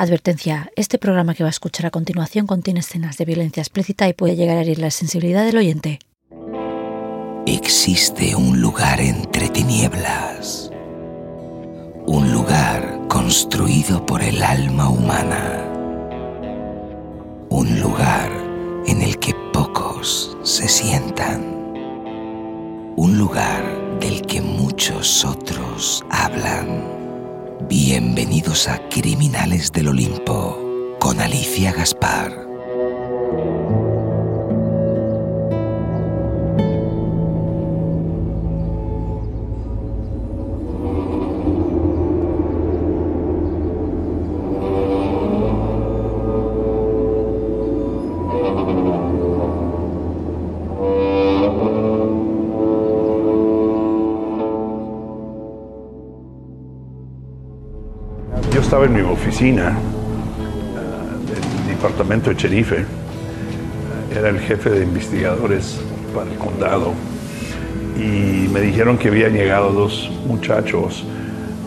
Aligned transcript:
Advertencia, 0.00 0.70
este 0.76 0.96
programa 0.96 1.34
que 1.34 1.42
va 1.42 1.48
a 1.48 1.50
escuchar 1.50 1.86
a 1.86 1.90
continuación 1.90 2.46
contiene 2.46 2.78
escenas 2.78 3.16
de 3.16 3.24
violencia 3.24 3.60
explícita 3.60 4.08
y 4.08 4.12
puede 4.12 4.36
llegar 4.36 4.56
a 4.56 4.60
herir 4.60 4.78
la 4.78 4.92
sensibilidad 4.92 5.44
del 5.44 5.56
oyente. 5.56 5.98
Existe 7.46 8.36
un 8.36 8.60
lugar 8.60 9.00
entre 9.00 9.48
tinieblas. 9.48 10.70
Un 12.06 12.30
lugar 12.32 13.08
construido 13.08 14.06
por 14.06 14.22
el 14.22 14.40
alma 14.40 14.88
humana. 14.88 15.68
Un 17.48 17.80
lugar 17.80 18.30
en 18.86 19.02
el 19.02 19.18
que 19.18 19.34
pocos 19.52 20.38
se 20.44 20.68
sientan. 20.68 21.42
Un 22.96 23.18
lugar 23.18 23.98
del 23.98 24.22
que 24.22 24.40
muchos 24.42 25.24
otros 25.24 26.04
hablan. 26.08 27.07
Bienvenidos 27.66 28.68
a 28.68 28.78
Criminales 28.88 29.72
del 29.72 29.88
Olimpo 29.88 30.96
con 31.00 31.20
Alicia 31.20 31.72
Gaspar. 31.72 32.47
Estaba 58.78 58.96
en 58.96 59.04
mi 59.04 59.12
oficina 59.12 59.76
uh, 59.76 61.26
del 61.26 61.74
departamento 61.74 62.30
de 62.30 62.36
sherife. 62.36 62.76
Uh, 62.76 64.16
era 64.16 64.28
el 64.28 64.38
jefe 64.38 64.70
de 64.70 64.84
investigadores 64.84 65.80
para 66.14 66.30
el 66.30 66.38
condado. 66.38 66.92
Y 67.96 68.48
me 68.52 68.60
dijeron 68.60 68.96
que 68.96 69.08
habían 69.08 69.32
llegado 69.32 69.72
dos 69.72 70.08
muchachos 70.28 71.04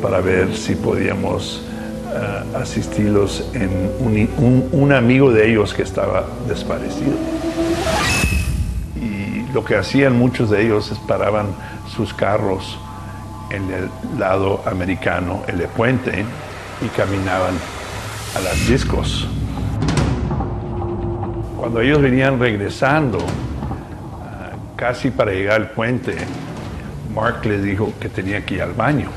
para 0.01 0.21
ver 0.21 0.55
si 0.55 0.75
podíamos 0.75 1.65
uh, 2.05 2.57
asistirlos 2.57 3.43
en 3.55 3.69
un, 3.99 4.29
un, 4.37 4.69
un 4.71 4.93
amigo 4.93 5.33
de 5.33 5.51
ellos 5.51 5.73
que 5.73 5.83
estaba 5.83 6.25
desaparecido. 6.47 7.17
Y 8.95 9.51
lo 9.53 9.65
que 9.65 9.75
hacían 9.75 10.17
muchos 10.17 10.49
de 10.49 10.63
ellos 10.63 10.89
es 10.93 10.97
paraban 10.99 11.47
sus 11.93 12.13
carros 12.13 12.79
en 13.49 13.63
el 13.69 13.89
lado 14.17 14.61
americano, 14.65 15.41
el 15.47 15.57
de 15.57 15.67
puente, 15.67 16.23
y 16.81 16.87
caminaban 16.89 17.55
a 18.35 18.39
las 18.39 18.67
discos. 18.67 19.27
Cuando 21.57 21.81
ellos 21.81 22.01
venían 22.01 22.39
regresando, 22.39 23.19
uh, 23.19 24.75
casi 24.75 25.11
para 25.11 25.31
llegar 25.31 25.61
al 25.61 25.69
puente, 25.71 26.15
Mark 27.13 27.45
les 27.45 27.63
dijo 27.63 27.93
que 27.99 28.09
tenía 28.09 28.43
que 28.45 28.55
ir 28.55 28.61
al 28.63 28.73
baño. 28.73 29.09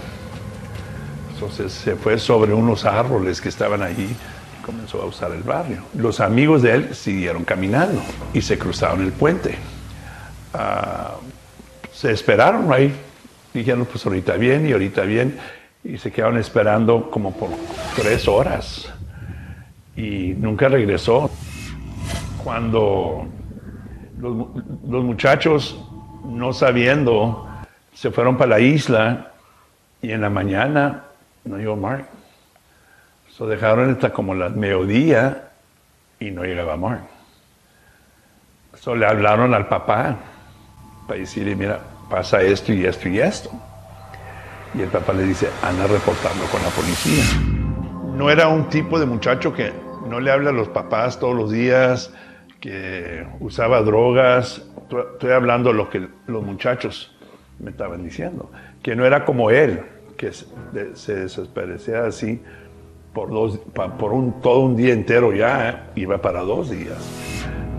Entonces 1.32 1.72
se 1.72 1.96
fue 1.96 2.18
sobre 2.18 2.52
unos 2.52 2.84
árboles 2.84 3.40
que 3.40 3.48
estaban 3.48 3.82
allí 3.82 4.14
y 4.14 4.62
comenzó 4.64 5.00
a 5.02 5.06
usar 5.06 5.32
el 5.32 5.42
barrio. 5.42 5.82
Los 5.94 6.20
amigos 6.20 6.62
de 6.62 6.74
él 6.74 6.94
siguieron 6.94 7.44
caminando 7.44 8.02
y 8.32 8.42
se 8.42 8.58
cruzaron 8.58 9.02
el 9.02 9.12
puente. 9.12 9.56
Uh, 10.54 11.24
se 11.92 12.12
esperaron 12.12 12.72
ahí. 12.72 12.94
Dijeron, 13.52 13.86
pues 13.90 14.04
ahorita 14.04 14.34
bien 14.36 14.68
y 14.68 14.72
ahorita 14.72 15.02
bien 15.02 15.38
y 15.84 15.98
se 15.98 16.10
quedaron 16.10 16.38
esperando 16.38 17.10
como 17.10 17.32
por 17.32 17.50
tres 17.94 18.26
horas 18.26 18.90
y 19.94 20.34
nunca 20.38 20.68
regresó. 20.68 21.30
Cuando 22.42 23.26
los, 24.18 25.04
muchachos, 25.04 25.78
no 26.24 26.52
sabiendo, 26.52 27.48
se 27.92 28.10
fueron 28.10 28.36
para 28.36 28.50
la 28.50 28.60
isla 28.60 29.32
y 30.00 30.10
en 30.10 30.22
la 30.22 30.30
mañana 30.30 31.04
no 31.44 31.58
llegó 31.58 31.76
Mark. 31.76 32.06
So 33.30 33.46
dejaron 33.46 33.90
hasta 33.90 34.12
como 34.12 34.34
las 34.34 34.54
mediodía 34.54 35.50
y 36.18 36.30
no 36.30 36.44
llegaba 36.44 36.76
Mark. 36.76 37.02
So 38.80 38.94
le 38.94 39.06
hablaron 39.06 39.54
al 39.54 39.68
papá 39.68 40.16
para 41.06 41.20
decirle, 41.20 41.54
mira, 41.56 41.80
pasa 42.10 42.42
esto 42.42 42.72
y 42.72 42.84
esto 42.84 43.08
y 43.08 43.18
esto. 43.18 43.50
Y 44.74 44.82
el 44.82 44.88
papá 44.88 45.12
le 45.12 45.24
dice, 45.24 45.48
anda 45.62 45.84
a 45.84 45.86
reportarlo 45.86 46.44
con 46.46 46.62
la 46.62 46.68
policía. 46.70 47.24
No 48.16 48.30
era 48.30 48.48
un 48.48 48.68
tipo 48.68 48.98
de 48.98 49.06
muchacho 49.06 49.52
que 49.52 49.72
no 50.08 50.20
le 50.20 50.30
habla 50.30 50.50
a 50.50 50.52
los 50.52 50.68
papás 50.68 51.18
todos 51.18 51.34
los 51.34 51.50
días, 51.50 52.12
que 52.60 53.26
usaba 53.40 53.82
drogas. 53.82 54.62
Estoy 55.12 55.32
hablando 55.32 55.70
de 55.70 55.76
lo 55.76 55.90
que 55.90 56.08
los 56.26 56.42
muchachos 56.42 57.14
me 57.58 57.70
estaban 57.70 58.02
diciendo. 58.02 58.50
Que 58.82 58.96
no 58.96 59.04
era 59.04 59.24
como 59.24 59.50
él, 59.50 59.82
que 60.16 60.32
se 60.32 61.14
desesperecía 61.14 62.06
así 62.06 62.40
por, 63.14 63.30
por 63.96 64.12
un, 64.12 64.40
todo 64.40 64.60
un 64.60 64.76
día 64.76 64.92
entero 64.92 65.32
ya, 65.32 65.70
¿eh? 65.70 65.76
iba 65.94 66.18
para 66.18 66.40
dos 66.40 66.70
días. 66.70 66.98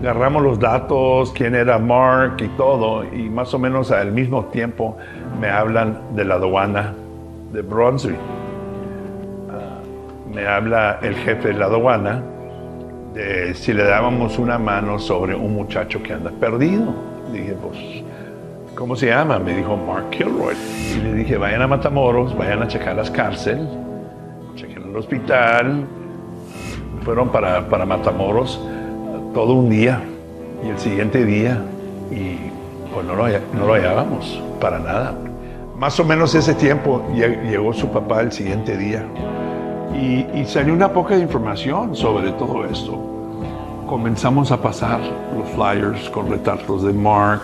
Agarramos 0.00 0.42
los 0.42 0.58
datos, 0.58 1.32
quién 1.32 1.54
era 1.54 1.78
Mark 1.78 2.36
y 2.40 2.48
todo, 2.48 3.04
y 3.04 3.28
más 3.28 3.52
o 3.54 3.58
menos 3.58 3.90
al 3.90 4.12
mismo 4.12 4.46
tiempo 4.46 4.96
me 5.40 5.48
hablan 5.48 6.14
de 6.14 6.24
la 6.24 6.34
aduana 6.34 6.94
de 7.52 7.62
Brunswick. 7.62 8.18
Uh, 9.48 10.34
me 10.34 10.46
habla 10.46 10.98
el 11.02 11.14
jefe 11.14 11.48
de 11.48 11.54
la 11.54 11.66
aduana 11.66 12.22
de 13.14 13.54
si 13.54 13.72
le 13.72 13.84
dábamos 13.84 14.38
una 14.38 14.58
mano 14.58 14.98
sobre 14.98 15.34
un 15.34 15.54
muchacho 15.54 16.02
que 16.02 16.12
anda 16.12 16.30
perdido. 16.30 16.94
Dije, 17.32 17.54
pues, 17.54 17.78
¿cómo 18.74 18.94
se 18.94 19.06
llama? 19.06 19.38
Me 19.38 19.54
dijo 19.54 19.76
Mark 19.76 20.10
Kilroy. 20.10 20.54
Y 20.94 21.00
le 21.00 21.14
dije, 21.14 21.36
vayan 21.36 21.62
a 21.62 21.66
Matamoros, 21.66 22.36
vayan 22.36 22.62
a 22.62 22.68
checar 22.68 22.94
las 22.96 23.10
cárceles, 23.10 23.66
chequen 24.54 24.90
el 24.90 24.96
hospital. 24.96 25.84
Fueron 27.04 27.30
para, 27.30 27.68
para 27.68 27.86
Matamoros 27.86 28.60
todo 29.32 29.54
un 29.54 29.70
día 29.70 30.00
y 30.64 30.68
el 30.68 30.78
siguiente 30.78 31.24
día 31.24 31.58
y 32.10 32.55
pues 32.92 33.06
no 33.06 33.14
lo, 33.14 33.26
no 33.28 33.66
lo 33.66 33.74
hallábamos 33.74 34.40
para 34.60 34.78
nada. 34.78 35.14
Más 35.76 35.98
o 36.00 36.04
menos 36.04 36.34
ese 36.34 36.54
tiempo 36.54 37.02
llegó 37.14 37.72
su 37.72 37.88
papá 37.88 38.22
el 38.22 38.32
siguiente 38.32 38.76
día 38.76 39.04
y, 39.94 40.26
y 40.34 40.44
salió 40.46 40.72
una 40.72 40.92
poca 40.92 41.16
de 41.16 41.22
información 41.22 41.94
sobre 41.94 42.32
todo 42.32 42.64
esto. 42.64 42.98
Comenzamos 43.86 44.50
a 44.50 44.60
pasar 44.60 45.00
los 45.36 45.48
flyers 45.50 46.08
con 46.10 46.28
retratos 46.28 46.82
de 46.82 46.92
Mark, 46.92 47.42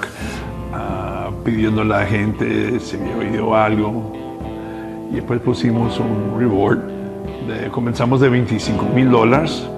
uh, 0.72 1.32
pidiendo 1.44 1.82
a 1.82 1.84
la 1.84 2.06
gente 2.06 2.81
si 2.81 2.97
había 2.97 3.16
oído 3.16 3.54
algo. 3.54 4.12
Y 5.12 5.16
después 5.16 5.41
pusimos 5.41 6.00
un 6.00 6.41
reward. 6.41 6.78
De, 7.47 7.69
comenzamos 7.70 8.20
de 8.20 8.28
25 8.28 8.86
mil 8.94 9.10
dólares, 9.10 9.69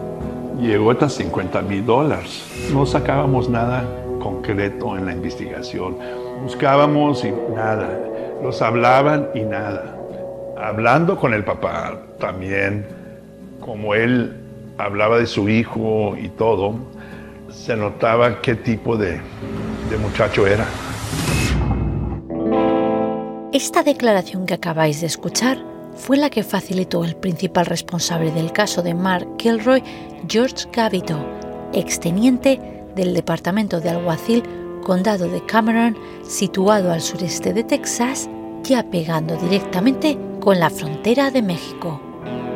llegó 0.61 0.91
hasta 0.91 1.09
50 1.09 1.61
mil 1.63 1.85
dólares. 1.85 2.47
No 2.73 2.87
sacábamos 2.87 3.49
nada 3.51 3.85
concreto 4.25 4.97
en 4.97 5.05
la 5.05 5.13
investigación. 5.13 5.99
Buscábamos 6.43 7.23
y 7.25 7.31
nada. 7.55 7.91
Los 8.43 8.63
hablaban 8.63 9.29
y 9.35 9.41
nada. 9.41 9.97
Hablando 10.57 11.19
con 11.19 11.35
el 11.35 11.45
papá 11.45 12.01
también, 12.19 12.87
como 13.61 13.95
él 13.95 14.35
hablaba 14.79 15.19
de 15.19 15.27
su 15.27 15.51
hijo 15.51 16.17
y 16.17 16.31
todo, 16.31 16.75
se 17.51 17.77
notaba 17.77 18.41
qué 18.41 18.55
tipo 18.55 18.97
de, 18.97 19.21
de 19.91 19.97
muchacho 19.99 20.47
era. 20.47 20.67
Esta 23.53 23.83
declaración 23.83 24.47
que 24.47 24.55
acabáis 24.55 25.03
de 25.03 25.07
escuchar 25.07 25.59
fue 25.95 26.17
la 26.17 26.31
que 26.31 26.43
facilitó 26.43 27.05
el 27.05 27.15
principal 27.15 27.67
responsable 27.67 28.33
del 28.33 28.53
caso 28.53 28.83
de 28.83 28.95
Mark 28.95 29.37
Kilroy, 29.37 29.83
George 30.29 30.67
Gavito, 30.73 31.19
exteniente 31.73 32.74
del 32.95 33.15
Departamento 33.15 33.81
de 33.81 33.91
Alguacil, 33.91 34.43
Condado 34.83 35.29
de 35.29 35.45
Cameron, 35.47 35.97
situado 36.27 36.93
al 36.93 37.01
sureste 37.01 37.53
de 37.53 37.65
Texas, 37.65 38.29
ya 38.63 38.91
pegando 38.91 39.37
directamente 39.37 40.19
con 40.41 40.61
la 40.61 40.71
frontera 40.71 41.31
de 41.31 41.43
México. 41.43 42.01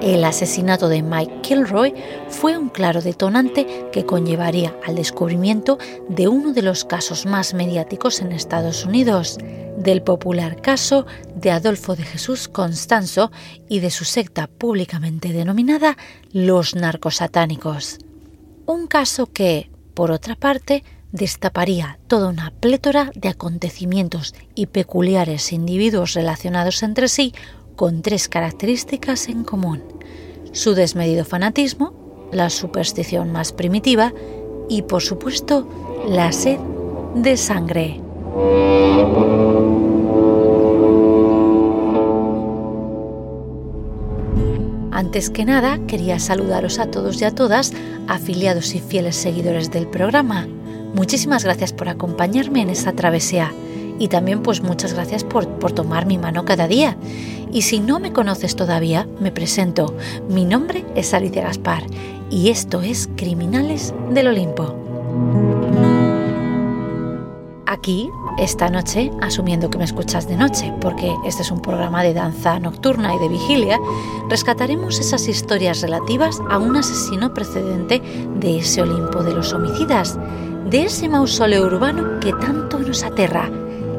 El 0.02 0.24
asesinato 0.24 0.88
de 0.88 1.02
Mike 1.02 1.40
Kilroy 1.42 1.92
fue 2.28 2.56
un 2.56 2.68
claro 2.68 3.02
detonante 3.02 3.88
que 3.90 4.06
conllevaría 4.06 4.74
al 4.86 4.94
descubrimiento 4.94 5.78
de 6.08 6.28
uno 6.28 6.52
de 6.52 6.62
los 6.62 6.84
casos 6.84 7.26
más 7.26 7.52
mediáticos 7.52 8.20
en 8.20 8.30
Estados 8.30 8.84
Unidos, 8.84 9.38
del 9.76 10.02
popular 10.02 10.60
caso 10.60 11.06
de 11.34 11.50
Adolfo 11.50 11.96
de 11.96 12.04
Jesús 12.04 12.48
Constanzo 12.48 13.32
y 13.68 13.80
de 13.80 13.90
su 13.90 14.04
secta 14.04 14.46
públicamente 14.46 15.32
denominada 15.32 15.96
los 16.32 16.76
narcosatánicos. 16.76 17.98
Un 18.66 18.86
caso 18.86 19.26
que, 19.26 19.70
por 19.98 20.12
otra 20.12 20.36
parte, 20.36 20.84
destaparía 21.10 21.98
toda 22.06 22.28
una 22.28 22.52
plétora 22.52 23.10
de 23.16 23.30
acontecimientos 23.30 24.32
y 24.54 24.66
peculiares 24.66 25.52
individuos 25.52 26.14
relacionados 26.14 26.84
entre 26.84 27.08
sí 27.08 27.34
con 27.74 28.00
tres 28.00 28.28
características 28.28 29.28
en 29.28 29.42
común. 29.42 29.82
su 30.52 30.74
desmedido 30.74 31.24
fanatismo, 31.24 32.28
la 32.30 32.48
superstición 32.48 33.32
más 33.32 33.52
primitiva 33.52 34.12
y, 34.68 34.82
por 34.82 35.02
supuesto, 35.02 35.68
la 36.06 36.30
sed 36.30 36.60
de 37.16 37.36
sangre. 37.36 38.00
Antes 44.98 45.30
que 45.30 45.44
nada, 45.44 45.78
quería 45.86 46.18
saludaros 46.18 46.80
a 46.80 46.90
todos 46.90 47.22
y 47.22 47.24
a 47.24 47.30
todas, 47.32 47.72
afiliados 48.08 48.74
y 48.74 48.80
fieles 48.80 49.14
seguidores 49.14 49.70
del 49.70 49.86
programa. 49.86 50.48
Muchísimas 50.92 51.44
gracias 51.44 51.72
por 51.72 51.88
acompañarme 51.88 52.62
en 52.62 52.68
esta 52.68 52.92
travesía 52.92 53.52
y 54.00 54.08
también 54.08 54.42
pues 54.42 54.60
muchas 54.60 54.94
gracias 54.94 55.22
por, 55.22 55.46
por 55.60 55.70
tomar 55.70 56.04
mi 56.04 56.18
mano 56.18 56.44
cada 56.44 56.66
día. 56.66 56.96
Y 57.52 57.62
si 57.62 57.78
no 57.78 58.00
me 58.00 58.12
conoces 58.12 58.56
todavía, 58.56 59.06
me 59.20 59.30
presento. 59.30 59.94
Mi 60.28 60.44
nombre 60.44 60.84
es 60.96 61.14
Alicia 61.14 61.42
Gaspar 61.42 61.84
y 62.28 62.48
esto 62.48 62.82
es 62.82 63.08
Criminales 63.14 63.94
del 64.10 64.26
Olimpo. 64.26 64.74
Aquí, 67.70 68.10
esta 68.38 68.70
noche, 68.70 69.12
asumiendo 69.20 69.68
que 69.68 69.76
me 69.76 69.84
escuchas 69.84 70.26
de 70.26 70.38
noche, 70.38 70.72
porque 70.80 71.14
este 71.26 71.42
es 71.42 71.50
un 71.50 71.60
programa 71.60 72.02
de 72.02 72.14
danza 72.14 72.58
nocturna 72.58 73.14
y 73.14 73.18
de 73.18 73.28
vigilia, 73.28 73.78
rescataremos 74.30 74.98
esas 74.98 75.28
historias 75.28 75.82
relativas 75.82 76.40
a 76.48 76.56
un 76.56 76.78
asesino 76.78 77.34
precedente 77.34 78.00
de 78.36 78.60
ese 78.60 78.80
Olimpo 78.80 79.22
de 79.22 79.34
los 79.34 79.52
homicidas, 79.52 80.18
de 80.64 80.84
ese 80.84 81.10
mausoleo 81.10 81.66
urbano 81.66 82.20
que 82.20 82.32
tanto 82.32 82.78
nos 82.78 83.02
aterra, 83.02 83.50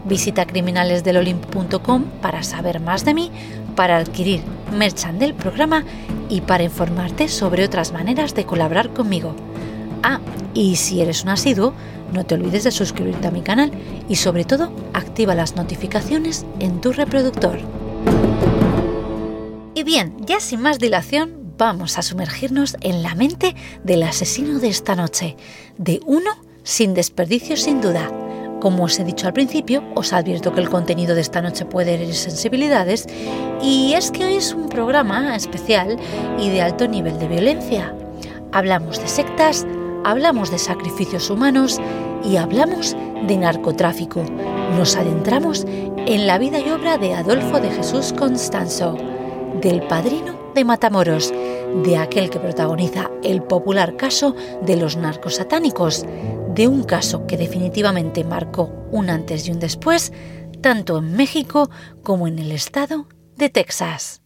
Visita 0.06 0.46
criminalesdelolimpo.com 0.46 2.04
para 2.22 2.44
saber 2.44 2.80
más 2.80 3.06
de 3.06 3.14
mí, 3.14 3.32
para 3.76 3.98
adquirir 3.98 4.42
merchan 4.72 5.20
del 5.20 5.34
programa 5.34 5.86
y 6.30 6.42
para 6.42 6.64
informarte 6.64 7.28
sobre 7.28 7.64
otras 7.64 7.92
maneras 7.92 8.34
de 8.34 8.46
colaborar 8.46 8.90
conmigo. 8.90 9.36
Ah, 10.04 10.20
y 10.54 10.76
si 10.78 11.02
eres 11.02 11.24
un 11.24 11.30
asiduo, 11.30 11.74
no 12.12 12.26
te 12.26 12.36
olvides 12.36 12.64
de 12.64 12.72
suscribirte 12.72 13.28
a 13.28 13.32
mi 13.32 13.42
canal 13.42 13.72
y 14.10 14.16
sobre 14.16 14.44
todo 14.44 14.72
activa 14.94 15.36
las 15.36 15.56
notificaciones 15.56 16.46
en 16.60 16.82
tu 16.82 16.92
reproductor. 16.92 17.60
Y 19.74 19.84
bien, 19.84 20.16
ya 20.26 20.40
sin 20.40 20.62
más 20.62 20.80
dilación, 20.80 21.54
vamos 21.58 21.98
a 21.98 22.02
sumergirnos 22.02 22.76
en 22.82 23.04
la 23.04 23.16
mente 23.16 23.56
del 23.84 24.04
asesino 24.04 24.60
de 24.60 24.70
esta 24.70 24.96
noche, 24.96 25.38
de 25.78 26.02
uno 26.06 26.32
sin 26.64 26.94
desperdicio 26.94 27.56
sin 27.56 27.82
duda. 27.82 28.10
Como 28.62 28.84
os 28.84 29.00
he 29.00 29.04
dicho 29.04 29.26
al 29.26 29.34
principio, 29.34 29.84
os 29.96 30.14
advierto 30.14 30.54
que 30.54 30.62
el 30.62 30.70
contenido 30.70 31.16
de 31.16 31.22
esta 31.22 31.42
noche 31.42 31.66
puede 31.66 31.96
herir 31.96 32.14
sensibilidades 32.14 33.08
y 33.60 33.94
es 33.94 34.12
que 34.12 34.24
hoy 34.24 34.36
es 34.36 34.54
un 34.54 34.70
programa 34.70 35.36
especial 35.36 35.98
y 36.40 36.50
de 36.50 36.62
alto 36.62 36.88
nivel 36.88 37.18
de 37.18 37.28
violencia. 37.28 37.96
Hablamos 38.52 39.02
de 39.02 39.08
sectas, 39.08 39.66
hablamos 40.04 40.52
de 40.52 40.60
sacrificios 40.60 41.32
humanos 41.32 41.82
y 42.24 42.38
hablamos 42.38 42.96
de 43.28 43.38
narcotráfico. 43.38 44.24
Nos 44.78 44.96
adentramos 44.96 45.66
en 45.66 46.28
la 46.28 46.38
vida 46.38 46.60
y 46.60 46.70
obra 46.70 47.00
de 47.00 47.16
Adolfo 47.16 47.60
de 47.60 47.72
Jesús 47.72 48.14
Constanzo 48.14 48.96
del 49.60 49.82
padrino 49.88 50.36
de 50.54 50.66
Matamoros, 50.66 51.34
de 51.84 51.98
aquel 51.98 52.30
que 52.30 52.40
protagoniza 52.40 53.10
el 53.24 53.42
popular 53.42 53.96
caso 53.96 54.36
de 54.62 54.76
los 54.76 54.98
narcos 54.98 55.38
satánicos, 55.38 56.06
de 56.56 56.68
un 56.68 56.84
caso 56.84 57.26
que 57.28 57.38
definitivamente 57.38 58.24
marcó 58.24 58.72
un 58.92 59.10
antes 59.10 59.48
y 59.48 59.52
un 59.52 59.60
después, 59.60 60.12
tanto 60.62 60.98
en 60.98 61.16
México 61.16 61.70
como 62.04 62.28
en 62.28 62.40
el 62.40 62.52
estado 62.52 63.08
de 63.38 63.50
Texas. 63.50 64.22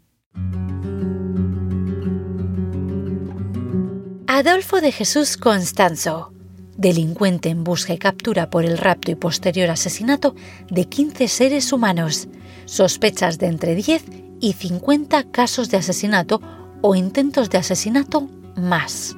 Adolfo 4.27 4.81
de 4.81 4.91
Jesús 4.91 5.37
Constanzo, 5.37 6.33
delincuente 6.77 7.49
en 7.49 7.63
busca 7.63 7.93
y 7.93 7.97
captura 7.97 8.49
por 8.49 8.65
el 8.65 8.77
rapto 8.77 9.11
y 9.11 9.15
posterior 9.15 9.69
asesinato 9.69 10.35
de 10.69 10.85
15 10.85 11.27
seres 11.27 11.71
humanos, 11.71 12.27
sospechas 12.65 13.37
de 13.37 13.47
entre 13.47 13.75
10 13.75 14.03
y 14.41 14.53
50 14.53 15.31
casos 15.31 15.69
de 15.69 15.77
asesinato 15.77 16.41
o 16.81 16.95
intentos 16.95 17.49
de 17.49 17.59
asesinato 17.59 18.27
más. 18.57 19.15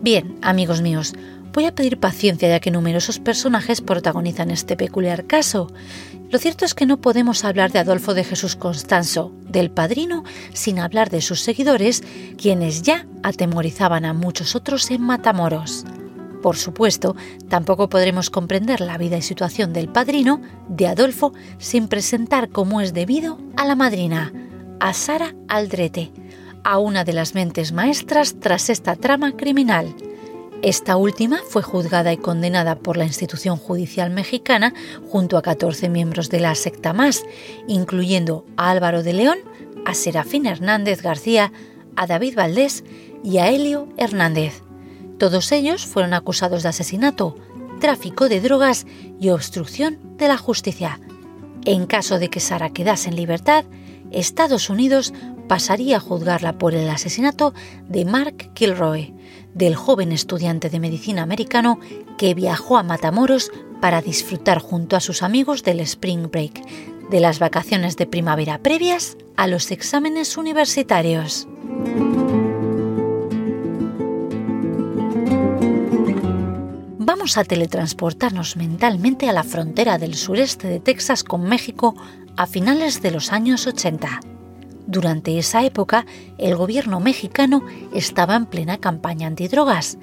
Bien, 0.00 0.38
amigos 0.42 0.80
míos, 0.80 1.14
voy 1.52 1.66
a 1.66 1.74
pedir 1.74 1.98
paciencia 1.98 2.48
ya 2.48 2.60
que 2.60 2.70
numerosos 2.70 3.18
personajes 3.18 3.80
protagonizan 3.80 4.50
este 4.50 4.76
peculiar 4.76 5.26
caso. 5.26 5.68
Lo 6.30 6.38
cierto 6.38 6.64
es 6.64 6.74
que 6.74 6.86
no 6.86 7.00
podemos 7.00 7.44
hablar 7.44 7.72
de 7.72 7.78
Adolfo 7.78 8.14
de 8.14 8.24
Jesús 8.24 8.56
Constanzo, 8.56 9.32
del 9.48 9.70
padrino, 9.70 10.24
sin 10.52 10.78
hablar 10.78 11.10
de 11.10 11.22
sus 11.22 11.40
seguidores, 11.40 12.02
quienes 12.36 12.82
ya 12.82 13.06
atemorizaban 13.22 14.04
a 14.04 14.12
muchos 14.12 14.54
otros 14.54 14.90
en 14.90 15.02
Matamoros. 15.02 15.84
Por 16.42 16.56
supuesto, 16.56 17.16
tampoco 17.48 17.88
podremos 17.88 18.30
comprender 18.30 18.80
la 18.80 18.98
vida 18.98 19.16
y 19.16 19.22
situación 19.22 19.72
del 19.72 19.88
padrino, 19.88 20.40
de 20.68 20.86
Adolfo, 20.86 21.32
sin 21.58 21.88
presentar 21.88 22.50
como 22.50 22.80
es 22.80 22.94
debido 22.94 23.38
a 23.56 23.64
la 23.64 23.74
madrina, 23.74 24.32
a 24.80 24.92
Sara 24.92 25.34
Aldrete, 25.48 26.12
a 26.62 26.78
una 26.78 27.04
de 27.04 27.12
las 27.12 27.34
mentes 27.34 27.72
maestras 27.72 28.36
tras 28.38 28.70
esta 28.70 28.94
trama 28.94 29.32
criminal. 29.36 29.94
Esta 30.62 30.96
última 30.96 31.38
fue 31.48 31.62
juzgada 31.62 32.12
y 32.12 32.16
condenada 32.16 32.80
por 32.80 32.96
la 32.96 33.04
institución 33.04 33.56
judicial 33.56 34.10
mexicana 34.10 34.74
junto 35.08 35.36
a 35.38 35.42
14 35.42 35.88
miembros 35.88 36.30
de 36.30 36.40
la 36.40 36.54
secta 36.56 36.92
más, 36.92 37.22
incluyendo 37.68 38.44
a 38.56 38.70
Álvaro 38.70 39.04
de 39.04 39.12
León, 39.12 39.38
a 39.84 39.94
Serafín 39.94 40.46
Hernández 40.46 41.00
García, 41.00 41.52
a 41.94 42.08
David 42.08 42.34
Valdés 42.34 42.82
y 43.22 43.38
a 43.38 43.48
Helio 43.50 43.88
Hernández. 43.96 44.62
Todos 45.16 45.52
ellos 45.52 45.86
fueron 45.86 46.12
acusados 46.12 46.64
de 46.64 46.70
asesinato, 46.70 47.36
tráfico 47.80 48.28
de 48.28 48.40
drogas 48.40 48.84
y 49.20 49.28
obstrucción 49.28 50.00
de 50.16 50.26
la 50.26 50.38
justicia. 50.38 50.98
En 51.66 51.86
caso 51.86 52.18
de 52.18 52.30
que 52.30 52.40
Sara 52.40 52.70
quedase 52.70 53.10
en 53.10 53.16
libertad, 53.16 53.64
Estados 54.10 54.70
Unidos 54.70 55.12
pasaría 55.48 55.98
a 55.98 56.00
juzgarla 56.00 56.58
por 56.58 56.74
el 56.74 56.88
asesinato 56.90 57.54
de 57.88 58.04
Mark 58.04 58.52
Kilroy, 58.54 59.14
del 59.54 59.74
joven 59.74 60.12
estudiante 60.12 60.70
de 60.70 60.80
medicina 60.80 61.22
americano 61.22 61.78
que 62.16 62.34
viajó 62.34 62.78
a 62.78 62.82
Matamoros 62.82 63.50
para 63.80 64.02
disfrutar 64.02 64.58
junto 64.58 64.96
a 64.96 65.00
sus 65.00 65.22
amigos 65.22 65.62
del 65.62 65.80
Spring 65.80 66.30
Break, 66.30 66.62
de 67.10 67.20
las 67.20 67.38
vacaciones 67.38 67.96
de 67.96 68.06
primavera 68.06 68.58
previas 68.58 69.16
a 69.36 69.46
los 69.46 69.70
exámenes 69.70 70.36
universitarios. 70.36 71.48
vamos 77.28 77.36
a 77.36 77.44
teletransportarnos 77.44 78.56
mentalmente 78.56 79.28
a 79.28 79.34
la 79.34 79.42
frontera 79.42 79.98
del 79.98 80.14
sureste 80.14 80.68
de 80.68 80.78
Texas 80.78 81.24
con 81.24 81.42
México 81.42 81.94
a 82.36 82.46
finales 82.46 83.02
de 83.02 83.10
los 83.10 83.32
años 83.32 83.66
80. 83.66 84.20
Durante 84.88 85.38
esa 85.38 85.66
época, 85.66 86.06
el 86.38 86.56
gobierno 86.56 86.98
mexicano 86.98 87.62
estaba 87.92 88.36
en 88.36 88.46
plena 88.46 88.78
campaña 88.78 89.26
antidrogas. 89.26 89.98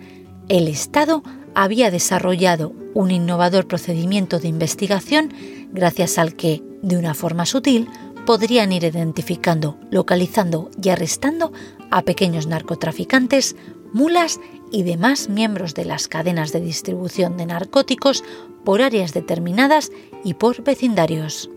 El 0.47 0.67
Estado 0.67 1.23
había 1.55 1.89
desarrollado 1.89 2.71
un 2.93 3.09
innovador 3.09 3.67
procedimiento 3.67 4.37
de 4.37 4.47
investigación 4.47 5.33
gracias 5.71 6.19
al 6.19 6.35
que, 6.35 6.61
de 6.83 6.97
una 6.97 7.15
forma 7.15 7.47
sutil, 7.47 7.89
podrían 8.27 8.71
ir 8.71 8.83
identificando, 8.83 9.79
localizando 9.89 10.69
y 10.79 10.89
arrestando 10.89 11.51
a 11.89 12.03
pequeños 12.03 12.45
narcotraficantes, 12.45 13.55
mulas 13.91 14.39
y 14.71 14.83
demás 14.83 15.29
miembros 15.29 15.73
de 15.73 15.85
las 15.85 16.07
cadenas 16.07 16.51
de 16.51 16.61
distribución 16.61 17.37
de 17.37 17.47
narcóticos 17.47 18.23
por 18.63 18.83
áreas 18.83 19.13
determinadas 19.13 19.91
y 20.23 20.35
por 20.35 20.63
vecindarios. 20.63 21.49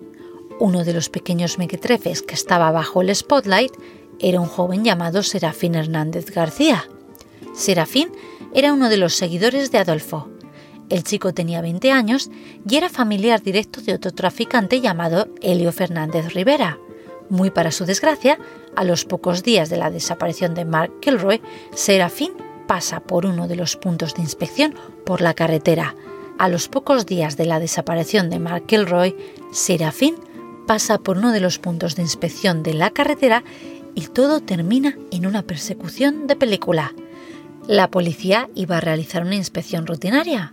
Uno 0.61 0.83
de 0.85 0.93
los 0.93 1.09
pequeños 1.09 1.57
mequetrefes 1.59 2.23
que 2.23 2.35
estaba 2.35 2.73
bajo 2.73 3.01
el 3.01 3.15
spotlight 3.15 3.73
era 4.19 4.41
un 4.41 4.49
joven 4.49 4.83
llamado 4.83 5.23
Serafín 5.23 5.77
Hernández 5.77 6.33
García. 6.33 6.89
Serafín 7.55 8.11
era 8.55 8.73
uno 8.73 8.89
de 8.89 8.97
los 8.97 9.15
seguidores 9.15 9.71
de 9.71 9.79
Adolfo. 9.79 10.29
El 10.89 11.05
chico 11.05 11.33
tenía 11.33 11.61
20 11.61 11.93
años 11.93 12.29
y 12.69 12.75
era 12.75 12.89
familiar 12.89 13.41
directo 13.41 13.81
de 13.83 13.95
otro 13.95 14.13
traficante 14.13 14.81
llamado 14.81 15.29
Helio 15.43 15.71
Fernández 15.71 16.35
Rivera. 16.35 16.79
Muy 17.29 17.51
para 17.51 17.71
su 17.71 17.85
desgracia, 17.85 18.39
a 18.75 18.83
los 18.83 19.05
pocos 19.05 19.45
días 19.45 19.69
de 19.71 19.77
la 19.77 19.93
desaparición 19.93 20.55
de 20.55 20.65
Mark 20.65 20.99
Kilroy, 21.01 21.41
Serafín 21.73 22.33
pasa 22.67 22.99
por 23.01 23.27
uno 23.27 23.47
de 23.47 23.55
los 23.55 23.77
puntos 23.77 24.15
de 24.15 24.23
inspección 24.23 24.75
por 25.07 25.21
la 25.21 25.35
carretera. 25.35 25.95
A 26.39 26.49
los 26.49 26.69
pocos 26.69 27.07
días 27.07 27.37
de 27.37 27.45
la 27.45 27.61
desaparición 27.61 28.29
de 28.29 28.41
Mark 28.41 28.67
Kilroy, 28.67 29.17
Serafín 29.53 30.17
pasa 30.69 30.99
por 30.99 31.17
uno 31.17 31.33
de 31.33 31.41
los 31.41 31.59
puntos 31.59 31.97
de 31.97 32.03
inspección 32.03 32.63
de 32.63 32.75
la 32.75 32.91
carretera 32.91 33.43
y 33.95 34.03
todo 34.09 34.41
termina 34.41 34.99
en 35.11 35.25
una 35.25 35.41
persecución 35.41 36.27
de 36.27 36.37
película. 36.37 36.95
La 37.67 37.91
policía 37.91 38.51
iba 38.55 38.77
a 38.77 38.81
realizar 38.81 39.23
una 39.23 39.35
inspección 39.35 39.87
rutinaria, 39.87 40.53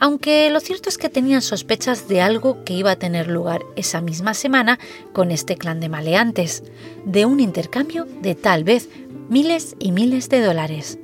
aunque 0.00 0.48
lo 0.50 0.58
cierto 0.58 0.88
es 0.88 0.96
que 0.96 1.10
tenían 1.10 1.42
sospechas 1.42 2.08
de 2.08 2.22
algo 2.22 2.64
que 2.64 2.72
iba 2.72 2.92
a 2.92 2.98
tener 2.98 3.28
lugar 3.28 3.60
esa 3.76 4.00
misma 4.00 4.32
semana 4.32 4.78
con 5.12 5.30
este 5.30 5.56
clan 5.56 5.80
de 5.80 5.90
maleantes, 5.90 6.62
de 7.04 7.26
un 7.26 7.38
intercambio 7.38 8.06
de 8.22 8.34
tal 8.34 8.64
vez 8.64 8.88
miles 9.28 9.76
y 9.78 9.92
miles 9.92 10.30
de 10.30 10.40
dólares. 10.40 10.98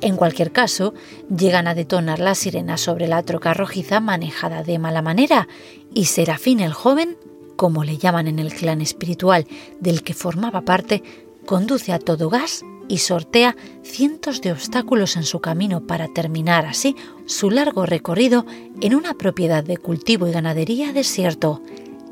En 0.00 0.16
cualquier 0.16 0.52
caso, 0.52 0.94
llegan 1.28 1.66
a 1.66 1.74
detonar 1.74 2.20
la 2.20 2.36
sirena 2.36 2.76
sobre 2.76 3.08
la 3.08 3.24
troca 3.24 3.52
rojiza 3.52 3.98
manejada 3.98 4.62
de 4.62 4.78
mala 4.78 5.02
manera 5.02 5.48
y 5.92 6.04
Serafín 6.04 6.60
el 6.60 6.72
joven, 6.72 7.16
como 7.60 7.84
le 7.84 7.98
llaman 7.98 8.26
en 8.26 8.38
el 8.38 8.54
clan 8.54 8.80
espiritual 8.80 9.46
del 9.80 10.02
que 10.02 10.14
formaba 10.14 10.62
parte, 10.62 11.02
conduce 11.44 11.92
a 11.92 11.98
todo 11.98 12.30
gas 12.30 12.64
y 12.88 12.96
sortea 12.96 13.54
cientos 13.82 14.40
de 14.40 14.50
obstáculos 14.50 15.14
en 15.18 15.24
su 15.24 15.40
camino 15.40 15.86
para 15.86 16.08
terminar 16.08 16.64
así 16.64 16.96
su 17.26 17.50
largo 17.50 17.84
recorrido 17.84 18.46
en 18.80 18.94
una 18.94 19.12
propiedad 19.12 19.62
de 19.62 19.76
cultivo 19.76 20.26
y 20.26 20.32
ganadería 20.32 20.94
desierto, 20.94 21.60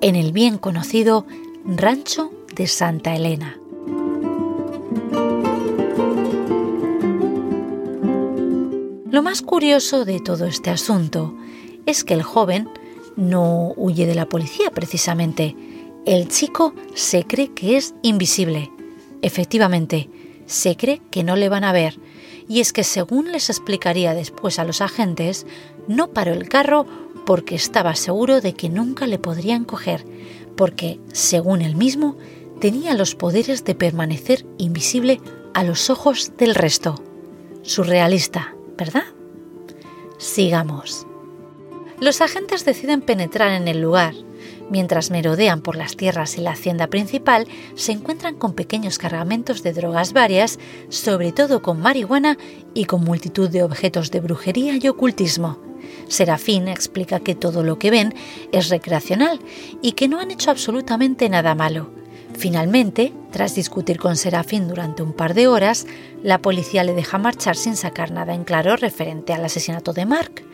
en 0.03 0.17
el 0.17 0.33
bien 0.33 0.59
conocido 0.59 1.25
Rancho 1.65 2.31
de 2.55 2.67
Santa 2.67 3.17
Elena. 3.17 3.59
Lo 9.11 9.23
más 9.23 9.41
curioso 9.41 10.05
de 10.05 10.21
todo 10.21 10.45
este 10.45 10.69
asunto 10.69 11.35
es 11.87 12.05
que 12.05 12.13
el 12.13 12.23
joven 12.23 12.69
no 13.19 13.75
huye 13.77 14.07
de 14.07 14.15
la 14.15 14.29
policía 14.29 14.71
precisamente. 14.71 15.57
El 16.07 16.29
chico 16.29 16.73
se 16.95 17.25
cree 17.25 17.53
que 17.53 17.77
es 17.77 17.95
invisible. 18.03 18.71
Efectivamente, 19.21 20.09
se 20.47 20.77
cree 20.77 21.03
que 21.11 21.25
no 21.25 21.35
le 21.35 21.49
van 21.49 21.65
a 21.65 21.73
ver. 21.73 21.99
Y 22.49 22.61
es 22.61 22.73
que 22.73 22.85
según 22.85 23.33
les 23.33 23.51
explicaría 23.51 24.15
después 24.15 24.59
a 24.59 24.65
los 24.65 24.81
agentes, 24.81 25.47
no 25.89 26.13
paró 26.13 26.33
el 26.33 26.49
carro 26.49 26.87
porque 27.27 27.57
estaba 27.57 27.97
seguro 27.97 28.41
de 28.41 28.55
que 28.55 28.71
nunca 28.71 29.07
le 29.07 29.19
podrían 29.19 29.65
coger, 29.65 30.07
porque, 30.57 31.01
según 31.13 31.61
él 31.61 31.75
mismo, 31.75 32.17
tenía 32.61 32.95
los 32.95 33.17
poderes 33.17 33.65
de 33.65 33.75
permanecer 33.75 34.47
invisible 34.59 35.21
a 35.55 35.65
los 35.65 35.91
ojos 35.91 36.33
del 36.39 36.55
resto. 36.55 36.95
Surrealista, 37.63 38.55
¿verdad? 38.79 39.05
Sigamos. 40.19 41.08
Los 42.01 42.21
agentes 42.21 42.65
deciden 42.65 43.01
penetrar 43.01 43.51
en 43.53 43.67
el 43.67 43.81
lugar. 43.81 44.15
Mientras 44.71 45.11
merodean 45.11 45.63
por 45.63 45.75
las 45.75 45.97
tierras 45.97 46.39
y 46.39 46.41
la 46.41 46.53
hacienda 46.53 46.87
principal, 46.87 47.49
se 47.75 47.91
encuentran 47.91 48.37
con 48.37 48.53
pequeños 48.53 48.99
cargamentos 48.99 49.65
de 49.65 49.73
drogas 49.73 50.13
varias, 50.13 50.61
sobre 50.91 51.33
todo 51.33 51.61
con 51.61 51.81
marihuana 51.81 52.39
y 52.73 52.85
con 52.85 53.03
multitud 53.03 53.51
de 53.51 53.65
objetos 53.65 54.13
de 54.13 54.21
brujería 54.21 54.79
y 54.81 54.87
ocultismo. 54.87 55.59
Serafín 56.07 56.69
explica 56.69 57.19
que 57.19 57.35
todo 57.35 57.65
lo 57.65 57.81
que 57.81 57.91
ven 57.91 58.15
es 58.53 58.69
recreacional 58.69 59.41
y 59.83 59.93
que 59.93 60.07
no 60.07 60.21
han 60.21 60.31
hecho 60.31 60.53
absolutamente 60.53 61.29
nada 61.29 61.57
malo. 61.57 61.91
Finalmente, 62.37 63.13
tras 63.33 63.55
discutir 63.57 63.99
con 63.99 64.17
Serafín 64.17 64.69
durante 64.69 65.03
un 65.03 65.13
par 65.13 65.35
de 65.35 65.49
horas, 65.49 65.87
la 66.23 66.39
policía 66.39 66.85
le 66.85 66.95
deja 66.95 67.19
marchar 67.19 67.57
sin 67.57 67.75
sacar 67.75 68.13
nada 68.13 68.35
en 68.35 68.45
claro 68.45 68.77
referente 68.77 69.33
al 69.33 69.45
asesinato 69.45 69.93
de 69.93 70.07
Mark, 70.07 70.45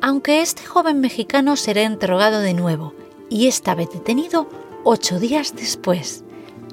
aunque 0.00 0.40
este 0.40 0.64
joven 0.64 1.00
mexicano 1.00 1.56
será 1.56 1.82
interrogado 1.82 2.40
de 2.40 2.54
nuevo 2.54 2.94
y 3.28 3.46
esta 3.46 3.74
vez 3.74 3.90
detenido 3.90 4.48
ocho 4.84 5.18
días 5.18 5.54
después. 5.54 6.24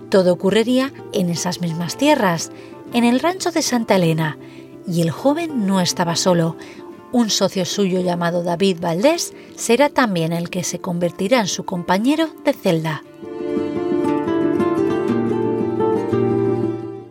Todo 0.10 0.34
ocurriría 0.34 0.94
en 1.14 1.30
esas 1.30 1.62
mismas 1.62 1.98
tierras, 1.98 2.52
en 2.94 3.04
el 3.04 3.20
rancho 3.20 3.52
de 3.52 3.62
Santa 3.62 3.98
Elena, 3.98 4.38
y 4.88 5.02
el 5.02 5.12
joven 5.12 5.68
no 5.68 5.82
estaba 5.82 6.16
solo. 6.16 6.56
Un 7.12 7.30
socio 7.30 7.66
suyo 7.66 8.00
llamado 8.00 8.44
David 8.44 8.78
Valdés 8.80 9.34
será 9.56 9.90
también 9.90 10.32
el 10.32 10.50
que 10.50 10.64
se 10.64 10.80
convertirá 10.80 11.42
en 11.42 11.48
su 11.48 11.66
compañero 11.66 12.30
de 12.46 12.54
celda. 12.54 13.04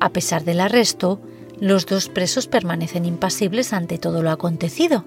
A 0.00 0.08
pesar 0.10 0.44
del 0.44 0.60
arresto, 0.60 1.20
los 1.60 1.86
dos 1.86 2.08
presos 2.08 2.46
permanecen 2.46 3.04
impasibles 3.04 3.72
ante 3.72 3.98
todo 3.98 4.22
lo 4.22 4.30
acontecido. 4.30 5.04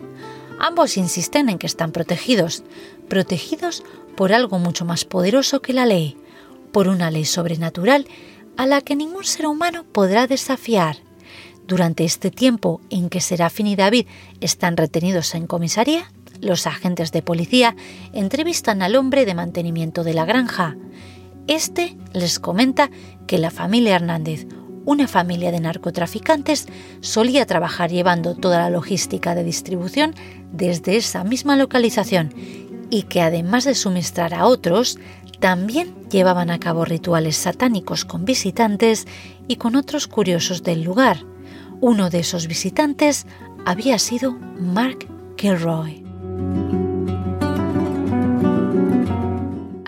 Ambos 0.59 0.97
insisten 0.97 1.47
en 1.47 1.57
que 1.57 1.67
están 1.67 1.93
protegidos, 1.93 2.63
protegidos 3.07 3.83
por 4.17 4.33
algo 4.33 4.59
mucho 4.59 4.83
más 4.83 5.05
poderoso 5.05 5.61
que 5.61 5.71
la 5.71 5.85
ley, 5.85 6.17
por 6.73 6.89
una 6.89 7.09
ley 7.09 7.23
sobrenatural 7.23 8.05
a 8.57 8.67
la 8.67 8.81
que 8.81 8.97
ningún 8.97 9.23
ser 9.23 9.47
humano 9.47 9.85
podrá 9.85 10.27
desafiar. 10.27 10.97
Durante 11.65 12.03
este 12.03 12.29
tiempo 12.29 12.81
en 12.89 13.09
que 13.09 13.21
Serafín 13.21 13.67
y 13.67 13.77
David 13.77 14.07
están 14.41 14.75
retenidos 14.75 15.33
en 15.33 15.47
comisaría, 15.47 16.11
los 16.41 16.67
agentes 16.67 17.13
de 17.13 17.21
policía 17.21 17.77
entrevistan 18.11 18.81
al 18.81 18.97
hombre 18.97 19.25
de 19.25 19.35
mantenimiento 19.35 20.03
de 20.03 20.13
la 20.13 20.25
granja. 20.25 20.75
Este 21.47 21.95
les 22.11 22.39
comenta 22.39 22.89
que 23.27 23.37
la 23.37 23.49
familia 23.49 23.95
Hernández, 23.95 24.45
una 24.85 25.07
familia 25.07 25.51
de 25.51 25.59
narcotraficantes 25.59 26.67
solía 27.01 27.45
trabajar 27.45 27.91
llevando 27.91 28.35
toda 28.35 28.59
la 28.59 28.69
logística 28.69 29.35
de 29.35 29.43
distribución 29.43 30.15
desde 30.51 30.97
esa 30.97 31.23
misma 31.23 31.55
localización 31.55 32.33
y 32.89 33.03
que 33.03 33.21
además 33.21 33.65
de 33.65 33.75
suministrar 33.75 34.33
a 34.33 34.45
otros, 34.45 34.97
también 35.39 35.95
llevaban 36.09 36.49
a 36.49 36.59
cabo 36.59 36.85
rituales 36.85 37.37
satánicos 37.37 38.03
con 38.03 38.25
visitantes 38.25 39.07
y 39.47 39.55
con 39.55 39.75
otros 39.75 40.07
curiosos 40.07 40.63
del 40.63 40.83
lugar. 40.83 41.23
Uno 41.81 42.09
de 42.09 42.19
esos 42.19 42.47
visitantes 42.47 43.25
había 43.65 43.99
sido 43.99 44.33
Mark 44.33 45.07
Kilroy. 45.37 46.03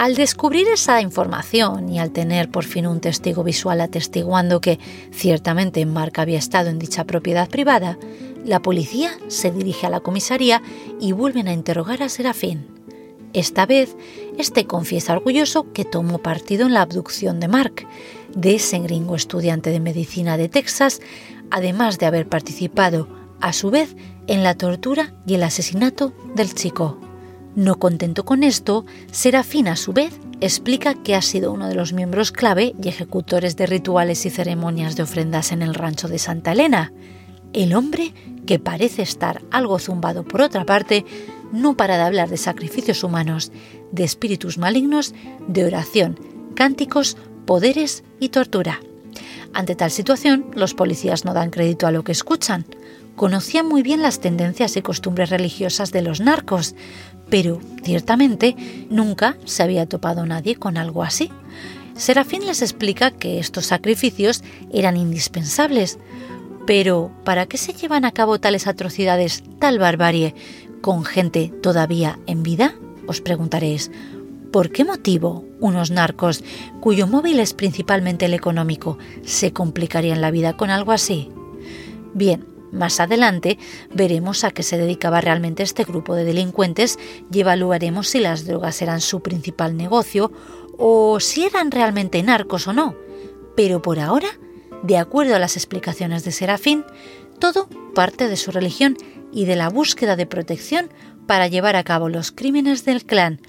Al 0.01 0.15
descubrir 0.15 0.67
esa 0.67 0.99
información 0.99 1.87
y 1.87 1.99
al 1.99 2.09
tener 2.09 2.49
por 2.49 2.63
fin 2.63 2.87
un 2.87 3.01
testigo 3.01 3.43
visual 3.43 3.81
atestiguando 3.81 4.59
que 4.59 4.79
ciertamente 5.11 5.85
Mark 5.85 6.13
había 6.15 6.39
estado 6.39 6.71
en 6.71 6.79
dicha 6.79 7.03
propiedad 7.03 7.47
privada, 7.47 7.99
la 8.43 8.63
policía 8.63 9.11
se 9.27 9.51
dirige 9.51 9.85
a 9.85 9.91
la 9.91 9.99
comisaría 9.99 10.63
y 10.99 11.11
vuelven 11.11 11.47
a 11.47 11.53
interrogar 11.53 12.01
a 12.01 12.09
Serafín. 12.09 12.65
Esta 13.33 13.67
vez, 13.67 13.95
este 14.39 14.65
confiesa 14.65 15.13
orgulloso 15.13 15.71
que 15.71 15.85
tomó 15.85 16.17
partido 16.17 16.65
en 16.65 16.73
la 16.73 16.81
abducción 16.81 17.39
de 17.39 17.47
Mark, 17.47 17.87
de 18.35 18.55
ese 18.55 18.79
gringo 18.79 19.15
estudiante 19.15 19.69
de 19.69 19.81
medicina 19.81 20.35
de 20.35 20.49
Texas, 20.49 20.99
además 21.51 21.99
de 21.99 22.07
haber 22.07 22.27
participado, 22.27 23.07
a 23.39 23.53
su 23.53 23.69
vez, 23.69 23.95
en 24.25 24.41
la 24.41 24.55
tortura 24.55 25.13
y 25.27 25.35
el 25.35 25.43
asesinato 25.43 26.11
del 26.33 26.55
chico. 26.55 27.10
No 27.55 27.79
contento 27.79 28.23
con 28.23 28.43
esto, 28.43 28.85
Serafín 29.11 29.67
a 29.67 29.75
su 29.75 29.91
vez 29.91 30.13
explica 30.39 30.95
que 30.95 31.15
ha 31.15 31.21
sido 31.21 31.51
uno 31.51 31.67
de 31.67 31.75
los 31.75 31.91
miembros 31.91 32.31
clave 32.31 32.73
y 32.81 32.87
ejecutores 32.87 33.57
de 33.57 33.65
rituales 33.65 34.25
y 34.25 34.29
ceremonias 34.29 34.95
de 34.95 35.03
ofrendas 35.03 35.51
en 35.51 35.61
el 35.61 35.73
rancho 35.73 36.07
de 36.07 36.17
Santa 36.17 36.53
Elena. 36.53 36.93
El 37.53 37.73
hombre, 37.75 38.13
que 38.45 38.57
parece 38.57 39.01
estar 39.01 39.41
algo 39.51 39.79
zumbado 39.79 40.23
por 40.23 40.41
otra 40.41 40.65
parte, 40.65 41.05
no 41.51 41.75
para 41.75 41.97
de 41.97 42.03
hablar 42.03 42.29
de 42.29 42.37
sacrificios 42.37 43.03
humanos, 43.03 43.51
de 43.91 44.05
espíritus 44.05 44.57
malignos, 44.57 45.13
de 45.47 45.65
oración, 45.65 46.17
cánticos, 46.55 47.17
poderes 47.45 48.05
y 48.19 48.29
tortura. 48.29 48.79
Ante 49.53 49.75
tal 49.75 49.91
situación, 49.91 50.45
los 50.55 50.73
policías 50.73 51.25
no 51.25 51.33
dan 51.33 51.49
crédito 51.49 51.85
a 51.85 51.91
lo 51.91 52.03
que 52.03 52.13
escuchan. 52.13 52.65
Conocían 53.17 53.67
muy 53.67 53.83
bien 53.83 54.01
las 54.01 54.21
tendencias 54.21 54.77
y 54.77 54.81
costumbres 54.81 55.29
religiosas 55.29 55.91
de 55.91 56.01
los 56.01 56.21
narcos, 56.21 56.75
pero 57.31 57.59
ciertamente 57.81 58.55
nunca 58.91 59.37
se 59.45 59.63
había 59.63 59.87
topado 59.87 60.23
nadie 60.27 60.55
con 60.55 60.77
algo 60.77 61.01
así. 61.01 61.31
Serafín 61.95 62.45
les 62.45 62.61
explica 62.61 63.09
que 63.09 63.39
estos 63.39 63.65
sacrificios 63.65 64.43
eran 64.71 64.97
indispensables, 64.97 65.97
pero 66.67 67.09
¿para 67.23 67.47
qué 67.47 67.57
se 67.57 67.73
llevan 67.73 68.05
a 68.05 68.11
cabo 68.11 68.39
tales 68.39 68.67
atrocidades, 68.67 69.43
tal 69.59 69.79
barbarie, 69.79 70.35
con 70.81 71.05
gente 71.05 71.51
todavía 71.63 72.19
en 72.27 72.43
vida? 72.43 72.75
Os 73.07 73.21
preguntaréis. 73.21 73.91
¿Por 74.51 74.71
qué 74.71 74.83
motivo 74.83 75.45
unos 75.61 75.89
narcos, 75.89 76.43
cuyo 76.81 77.07
móvil 77.07 77.39
es 77.39 77.53
principalmente 77.53 78.25
el 78.25 78.33
económico, 78.33 78.97
se 79.23 79.53
complicarían 79.53 80.19
la 80.19 80.31
vida 80.31 80.57
con 80.57 80.69
algo 80.69 80.91
así? 80.91 81.29
Bien, 82.13 82.43
Más 82.71 82.99
adelante 82.99 83.59
veremos 83.93 84.43
a 84.43 84.51
qué 84.51 84.63
se 84.63 84.77
dedicaba 84.77 85.21
realmente 85.21 85.63
este 85.63 85.83
grupo 85.83 86.15
de 86.15 86.23
delincuentes 86.23 86.97
y 87.31 87.41
evaluaremos 87.41 88.07
si 88.07 88.19
las 88.19 88.45
drogas 88.45 88.81
eran 88.81 89.01
su 89.01 89.21
principal 89.21 89.75
negocio 89.75 90.31
o 90.77 91.19
si 91.19 91.45
eran 91.45 91.71
realmente 91.71 92.23
narcos 92.23 92.67
o 92.67 92.73
no. 92.73 92.95
Pero 93.55 93.81
por 93.81 93.99
ahora, 93.99 94.29
de 94.83 94.97
acuerdo 94.97 95.35
a 95.35 95.39
las 95.39 95.57
explicaciones 95.57 96.23
de 96.23 96.31
Serafín, 96.31 96.85
todo 97.39 97.67
parte 97.93 98.29
de 98.29 98.37
su 98.37 98.51
religión 98.51 98.97
y 99.31 99.45
de 99.45 99.55
la 99.55 99.69
búsqueda 99.69 100.15
de 100.15 100.25
protección 100.25 100.89
para 101.27 101.47
llevar 101.47 101.75
a 101.75 101.83
cabo 101.83 102.09
los 102.09 102.31
crímenes 102.31 102.85
del 102.85 103.05
clan, 103.05 103.41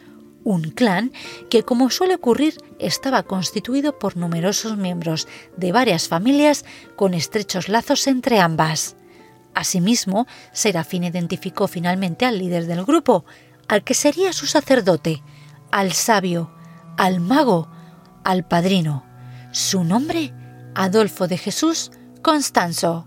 un 0.45 0.63
clan 0.71 1.13
que, 1.51 1.63
como 1.63 1.91
suele 1.91 2.17
ocurrir, 2.17 2.59
estaba 2.79 3.23
constituido 3.23 3.99
por 3.99 4.17
numerosos 4.17 4.77
miembros 4.77 5.29
de 5.57 5.73
varias 5.73 6.09
familias 6.09 6.65
con 6.97 7.15
estrechos 7.15 7.69
lazos 7.69 8.07
entre 8.07 8.41
ambas. 8.41 8.97
Asimismo, 9.55 10.27
Serafín 10.53 11.05
identificó 11.05 11.69
finalmente 11.69 12.27
al 12.27 12.39
líder 12.39 12.67
del 12.67 12.85
grupo, 12.85 13.25
al 13.69 13.85
que 13.85 13.95
sería 13.95 14.33
su 14.33 14.47
sacerdote, 14.47 15.23
al 15.71 15.93
sabio, 15.93 16.51
al 16.97 17.21
mago, 17.21 17.71
al 18.25 18.47
padrino. 18.47 19.05
Su 19.51 19.85
nombre, 19.85 20.33
Adolfo 20.75 21.29
de 21.29 21.39
Jesús 21.39 21.91
Constanzo. 22.23 23.07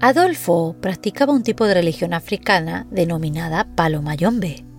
Adolfo 0.00 0.76
practicaba 0.80 1.34
un 1.34 1.42
tipo 1.42 1.66
de 1.66 1.74
religión 1.74 2.14
africana 2.14 2.86
denominada 2.90 3.68
palo 3.74 4.00
mayombe. 4.00 4.69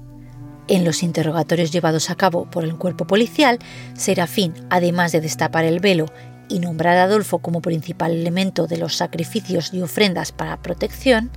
En 0.72 0.86
los 0.86 1.04
interrogatorios 1.04 1.70
llevados 1.70 2.10
a 2.10 2.16
cabo 2.16 2.50
por 2.50 2.64
el 2.64 2.78
cuerpo 2.78 3.06
policial, 3.06 3.60
Serafín, 3.94 4.54
además 4.70 5.12
de 5.12 5.20
destapar 5.20 5.66
el 5.66 5.82
velo 5.82 6.06
y 6.48 6.60
nombrar 6.60 6.96
a 6.96 7.04
Adolfo 7.04 7.40
como 7.40 7.62
principal 7.62 8.14
elemento 8.14 8.68
de 8.68 8.78
los 8.78 8.96
sacrificios 8.96 9.74
y 9.74 9.82
ofrendas 9.82 10.32
para 10.32 10.62
protección, 10.62 11.30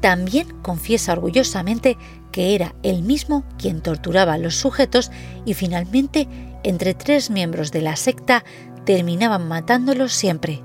también 0.00 0.46
confiesa 0.62 1.14
orgullosamente 1.14 1.98
que 2.30 2.54
era 2.54 2.76
él 2.84 3.02
mismo 3.02 3.42
quien 3.58 3.80
torturaba 3.80 4.34
a 4.34 4.38
los 4.38 4.54
sujetos 4.54 5.10
y 5.44 5.54
finalmente 5.54 6.28
entre 6.62 6.94
tres 6.94 7.28
miembros 7.28 7.72
de 7.72 7.82
la 7.82 7.96
secta 7.96 8.44
terminaban 8.84 9.48
matándolos 9.48 10.12
siempre. 10.12 10.62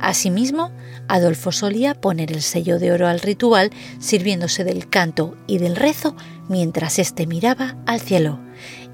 Asimismo, 0.00 0.72
Adolfo 1.08 1.52
solía 1.52 1.94
poner 1.94 2.32
el 2.32 2.42
sello 2.42 2.78
de 2.78 2.92
oro 2.92 3.06
al 3.06 3.20
ritual 3.20 3.70
sirviéndose 3.98 4.64
del 4.64 4.88
canto 4.88 5.36
y 5.46 5.58
del 5.58 5.76
rezo 5.76 6.16
mientras 6.48 6.98
éste 6.98 7.26
miraba 7.26 7.76
al 7.86 8.00
cielo. 8.00 8.40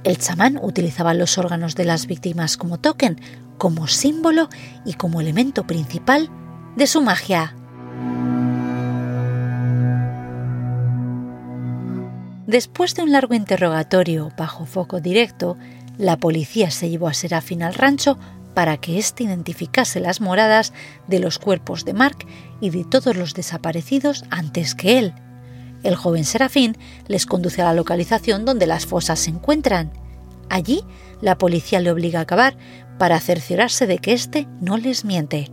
El 0.02 0.18
chamán 0.18 0.58
utilizaba 0.60 1.14
los 1.14 1.38
órganos 1.38 1.74
de 1.76 1.84
las 1.84 2.06
víctimas 2.06 2.56
como 2.56 2.78
token, 2.78 3.20
como 3.56 3.86
símbolo 3.86 4.48
y 4.84 4.94
como 4.94 5.20
elemento 5.20 5.66
principal 5.66 6.28
de 6.76 6.86
su 6.86 7.00
magia. 7.02 7.54
Después 12.46 12.94
de 12.94 13.02
un 13.02 13.12
largo 13.12 13.34
interrogatorio 13.34 14.30
bajo 14.36 14.66
foco 14.66 15.00
directo, 15.00 15.56
la 15.98 16.16
policía 16.18 16.70
se 16.70 16.88
llevó 16.90 17.08
a 17.08 17.14
Serafín 17.14 17.62
al 17.62 17.74
rancho 17.74 18.18
para 18.56 18.78
que 18.78 18.96
éste 18.96 19.24
identificase 19.24 20.00
las 20.00 20.22
moradas 20.22 20.72
de 21.08 21.18
los 21.18 21.38
cuerpos 21.38 21.84
de 21.84 21.92
Mark 21.92 22.26
y 22.58 22.70
de 22.70 22.84
todos 22.84 23.14
los 23.14 23.34
desaparecidos 23.34 24.24
antes 24.30 24.74
que 24.74 24.98
él. 24.98 25.12
El 25.82 25.94
joven 25.94 26.24
Serafín 26.24 26.74
les 27.06 27.26
conduce 27.26 27.60
a 27.60 27.66
la 27.66 27.74
localización 27.74 28.46
donde 28.46 28.66
las 28.66 28.86
fosas 28.86 29.20
se 29.20 29.28
encuentran. 29.28 29.92
Allí, 30.48 30.82
la 31.20 31.36
policía 31.36 31.80
le 31.80 31.90
obliga 31.90 32.20
a 32.20 32.22
acabar 32.22 32.56
para 32.98 33.20
cerciorarse 33.20 33.86
de 33.86 33.98
que 33.98 34.14
éste 34.14 34.48
no 34.62 34.78
les 34.78 35.04
miente. 35.04 35.50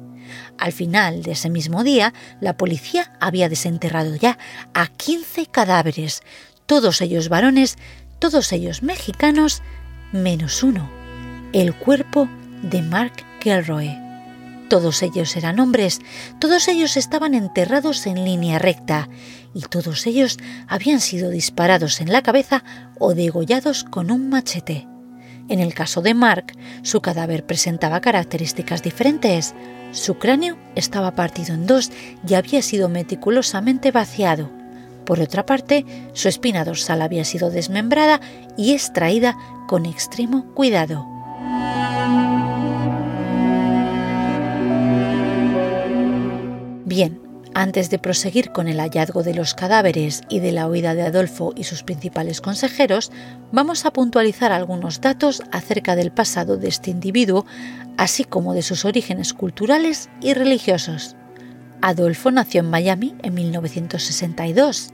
Al 0.58 0.72
final 0.72 1.24
de 1.24 1.34
ese 1.34 1.50
mismo 1.50 1.84
día, 1.84 2.14
la 2.40 2.56
policía 2.56 3.12
había 3.20 3.50
desenterrado 3.50 4.16
ya 4.16 4.38
a 4.74 4.88
15 4.88 5.48
cadáveres, 5.48 6.22
todos 6.68 7.02
ellos 7.02 7.28
varones, 7.28 7.76
todos 8.20 8.54
ellos 8.54 8.82
mexicanos, 8.82 9.62
menos 10.14 10.64
uno, 10.64 10.90
el 11.52 11.76
cuerpo 11.76 12.30
de 12.64 12.82
Mark 12.82 13.14
Kelroy. 13.40 13.96
Todos 14.70 15.04
ellos 15.04 15.36
eran 15.36 15.60
hombres, 15.60 16.00
todos 16.40 16.68
ellos 16.68 16.98
estaban 16.98 17.36
enterrados 17.36 18.08
en 18.08 18.26
línea 18.26 18.58
recta 18.58 19.08
y 19.54 19.62
todos 19.62 20.08
ellos 20.08 20.40
habían 20.68 21.00
sido 21.00 21.30
disparados 21.30 22.02
en 22.02 22.12
la 22.12 22.24
cabeza 22.24 22.64
o 22.98 23.14
degollados 23.14 23.84
con 23.84 24.10
un 24.10 24.30
machete. 24.30 24.88
En 25.50 25.60
el 25.60 25.74
caso 25.74 26.02
de 26.02 26.14
Mark, 26.14 26.54
su 26.82 27.02
cadáver 27.02 27.46
presentaba 27.46 28.00
características 28.00 28.82
diferentes. 28.82 29.54
Su 29.92 30.16
cráneo 30.18 30.58
estaba 30.76 31.16
partido 31.16 31.54
en 31.54 31.68
dos 31.68 31.92
y 32.28 32.34
había 32.34 32.62
sido 32.62 32.88
meticulosamente 32.88 33.92
vaciado. 33.92 34.50
Por 35.06 35.20
otra 35.20 35.46
parte, 35.46 35.86
su 36.14 36.30
espina 36.30 36.64
dorsal 36.64 37.02
había 37.02 37.26
sido 37.26 37.52
desmembrada 37.52 38.22
y 38.58 38.72
extraída 38.72 39.38
con 39.68 39.86
extremo 39.86 40.46
cuidado. 40.54 41.06
Bien, 46.96 47.20
antes 47.56 47.90
de 47.90 47.98
proseguir 47.98 48.52
con 48.52 48.68
el 48.68 48.80
hallazgo 48.80 49.24
de 49.24 49.34
los 49.34 49.56
cadáveres 49.56 50.22
y 50.30 50.42
de 50.42 50.52
la 50.52 50.68
huida 50.68 50.94
de 50.94 51.02
Adolfo 51.02 51.52
y 51.56 51.64
sus 51.64 51.82
principales 51.82 52.40
consejeros, 52.40 53.12
vamos 53.52 53.88
a 53.88 53.92
puntualizar 53.92 54.52
algunos 54.52 55.02
datos 55.02 55.42
acerca 55.52 55.96
del 55.96 56.12
pasado 56.12 56.56
de 56.56 56.68
este 56.68 56.92
individuo, 56.92 57.48
así 57.98 58.26
como 58.26 58.54
de 58.54 58.62
sus 58.62 58.86
orígenes 58.86 59.34
culturales 59.34 60.12
y 60.22 60.36
religiosos. 60.36 61.16
Adolfo 61.82 62.30
nació 62.30 62.60
en 62.60 62.70
Miami 62.70 63.16
en 63.24 63.34
1962. 63.34 64.94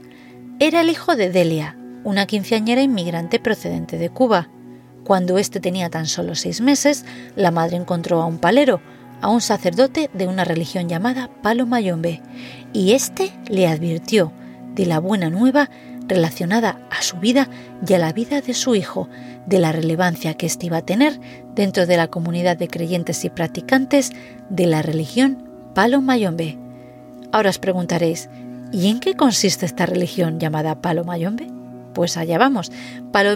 Era 0.58 0.80
el 0.80 0.88
hijo 0.88 1.16
de 1.16 1.28
Delia, 1.28 1.76
una 2.02 2.24
quinceañera 2.24 2.80
inmigrante 2.80 3.38
procedente 3.38 3.98
de 3.98 4.08
Cuba. 4.08 4.48
Cuando 5.04 5.36
éste 5.36 5.60
tenía 5.60 5.90
tan 5.90 6.06
solo 6.06 6.34
seis 6.34 6.62
meses, 6.62 7.04
la 7.36 7.50
madre 7.50 7.76
encontró 7.76 8.22
a 8.22 8.26
un 8.26 8.38
palero, 8.38 8.80
a 9.20 9.28
un 9.28 9.40
sacerdote 9.40 10.10
de 10.14 10.26
una 10.26 10.44
religión 10.44 10.88
llamada 10.88 11.30
Palo 11.42 11.66
Mayombe, 11.66 12.20
y 12.72 12.92
éste 12.92 13.32
le 13.48 13.66
advirtió 13.66 14.32
de 14.74 14.86
la 14.86 15.00
buena 15.00 15.30
nueva 15.30 15.70
relacionada 16.06 16.80
a 16.90 17.02
su 17.02 17.18
vida 17.18 17.48
y 17.86 17.94
a 17.94 17.98
la 17.98 18.12
vida 18.12 18.40
de 18.40 18.54
su 18.54 18.74
hijo, 18.74 19.08
de 19.46 19.58
la 19.58 19.72
relevancia 19.72 20.34
que 20.34 20.46
éste 20.46 20.66
iba 20.66 20.78
a 20.78 20.86
tener 20.86 21.20
dentro 21.54 21.86
de 21.86 21.96
la 21.96 22.08
comunidad 22.08 22.56
de 22.56 22.68
creyentes 22.68 23.24
y 23.24 23.30
practicantes 23.30 24.12
de 24.48 24.66
la 24.66 24.82
religión 24.82 25.48
Palo 25.74 26.00
Mayombe. 26.00 26.58
Ahora 27.32 27.50
os 27.50 27.58
preguntaréis, 27.58 28.28
¿y 28.72 28.88
en 28.88 29.00
qué 29.00 29.14
consiste 29.14 29.66
esta 29.66 29.86
religión 29.86 30.40
llamada 30.40 30.80
Palo 30.80 31.04
Mayombe? 31.04 31.59
Pues 31.94 32.16
allá 32.16 32.38
vamos. 32.38 32.70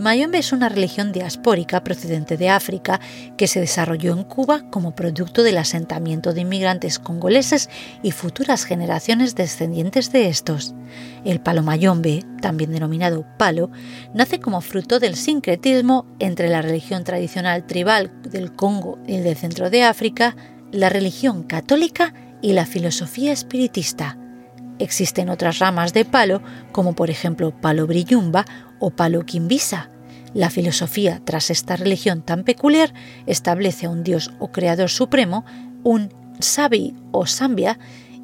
Mayombe 0.03 0.39
es 0.39 0.53
una 0.53 0.69
religión 0.69 1.13
diaspórica 1.13 1.83
procedente 1.83 2.37
de 2.37 2.51
África 2.51 3.01
que 3.37 3.49
se 3.49 3.61
desarrolló 3.61 4.13
en 4.13 4.25
Cuba 4.25 4.63
como 4.71 4.95
producto 4.95 5.43
del 5.43 5.59
asentamiento 5.59 6.33
de 6.33 6.43
inmigrantes 6.43 6.99
congoleses 6.99 7.69
y 8.03 8.13
futuras 8.13 8.65
generaciones 8.65 9.35
descendientes 9.35 10.13
de 10.13 10.29
estos. 10.29 10.75
El 11.25 11.41
Mayombe, 11.63 12.25
también 12.41 12.73
denominado 12.73 13.25
palo, 13.39 13.71
nace 14.13 14.41
como 14.41 14.61
fruto 14.61 15.01
del 15.01 15.17
sincretismo 15.17 16.07
entre 16.19 16.49
la 16.49 16.63
religión 16.63 17.05
tradicional 17.05 17.67
tribal 17.67 18.13
del 18.23 18.53
Congo 18.53 18.99
y 19.07 19.19
del 19.19 19.37
centro 19.37 19.71
de 19.71 19.83
África, 19.83 20.37
la 20.71 20.89
religión 20.89 21.43
católica 21.43 22.15
y 22.43 22.53
la 22.53 22.67
filosofía 22.67 23.33
espiritista. 23.33 24.19
Existen 24.85 25.31
otras 25.31 25.61
ramas 25.61 25.95
de 25.95 26.05
palo, 26.05 26.43
como 26.71 26.93
por 26.93 27.09
ejemplo 27.09 27.59
palo 27.59 27.87
brillumba 27.87 28.45
o 28.79 28.91
palo 28.91 29.25
quimbisa. 29.25 29.89
La 30.35 30.51
filosofía 30.51 31.23
tras 31.25 31.49
esta 31.49 31.77
religión 31.77 32.21
tan 32.21 32.45
peculiar 32.45 32.93
establece 33.25 33.87
a 33.87 33.89
un 33.89 34.05
dios 34.05 34.33
o 34.39 34.53
creador 34.53 34.91
supremo, 34.91 35.47
un 35.85 36.13
sabi 36.39 36.95
o 37.13 37.25
sambia, 37.25 37.79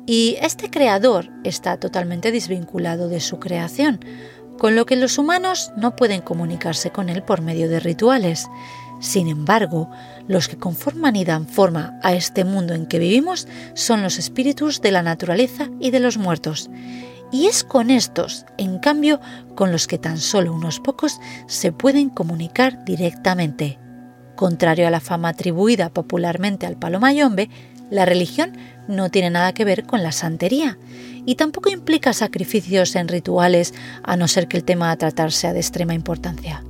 y 0.05 0.37
este 0.42 0.68
creador 0.68 1.31
está 1.44 1.79
totalmente 1.79 2.31
desvinculado 2.31 3.09
de 3.09 3.20
su 3.20 3.38
creación, 3.38 3.99
con 4.59 4.77
lo 4.77 4.85
que 4.85 4.96
los 4.96 5.16
humanos 5.16 5.73
no 5.79 5.96
pueden 5.96 6.20
comunicarse 6.20 6.90
con 6.90 7.09
él 7.09 7.23
por 7.23 7.40
medio 7.40 7.70
de 7.70 7.81
rituales. 7.81 8.49
Sin 9.00 9.28
embargo, 9.28 9.90
los 10.28 10.48
que 10.48 10.58
conforman 10.58 11.16
y 11.16 11.24
dan 11.24 11.48
forma 11.48 11.98
a 12.02 12.12
este 12.12 12.44
mundo 12.44 12.74
en 12.74 12.86
que 12.86 12.98
vivimos 12.98 13.48
son 13.74 14.02
los 14.02 14.18
espíritus 14.18 14.80
de 14.82 14.92
la 14.92 15.02
naturaleza 15.02 15.68
y 15.80 15.90
de 15.90 16.00
los 16.00 16.18
muertos. 16.18 16.70
Y 17.32 17.46
es 17.46 17.64
con 17.64 17.90
estos, 17.90 18.44
en 18.58 18.78
cambio, 18.78 19.20
con 19.54 19.72
los 19.72 19.86
que 19.86 19.98
tan 19.98 20.18
solo 20.18 20.52
unos 20.52 20.80
pocos 20.80 21.18
se 21.46 21.72
pueden 21.72 22.10
comunicar 22.10 22.84
directamente. 22.84 23.78
Contrario 24.36 24.86
a 24.86 24.90
la 24.90 25.00
fama 25.00 25.30
atribuida 25.30 25.90
popularmente 25.90 26.66
al 26.66 26.76
palomayombe, 26.76 27.48
la 27.90 28.04
religión 28.04 28.52
no 28.86 29.10
tiene 29.10 29.30
nada 29.30 29.52
que 29.52 29.64
ver 29.64 29.84
con 29.84 30.02
la 30.02 30.12
santería 30.12 30.78
y 31.26 31.34
tampoco 31.36 31.70
implica 31.70 32.12
sacrificios 32.12 32.96
en 32.96 33.08
rituales 33.08 33.74
a 34.02 34.16
no 34.16 34.28
ser 34.28 34.48
que 34.48 34.56
el 34.56 34.64
tema 34.64 34.90
a 34.90 34.96
tratar 34.96 35.32
sea 35.32 35.52
de 35.52 35.60
extrema 35.60 35.94
importancia. 35.94 36.64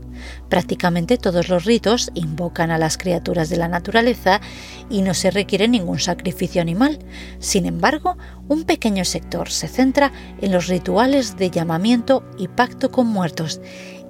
Prácticamente 0.48 1.18
todos 1.18 1.48
los 1.48 1.64
ritos 1.64 2.10
invocan 2.14 2.70
a 2.70 2.78
las 2.78 2.98
criaturas 2.98 3.48
de 3.48 3.56
la 3.56 3.68
naturaleza 3.68 4.40
y 4.88 5.02
no 5.02 5.14
se 5.14 5.30
requiere 5.30 5.68
ningún 5.68 5.98
sacrificio 5.98 6.60
animal. 6.60 6.98
Sin 7.38 7.66
embargo, 7.66 8.16
un 8.48 8.64
pequeño 8.64 9.04
sector 9.04 9.50
se 9.50 9.68
centra 9.68 10.12
en 10.40 10.52
los 10.52 10.66
rituales 10.66 11.36
de 11.36 11.50
llamamiento 11.50 12.24
y 12.38 12.48
pacto 12.48 12.90
con 12.90 13.06
muertos, 13.06 13.60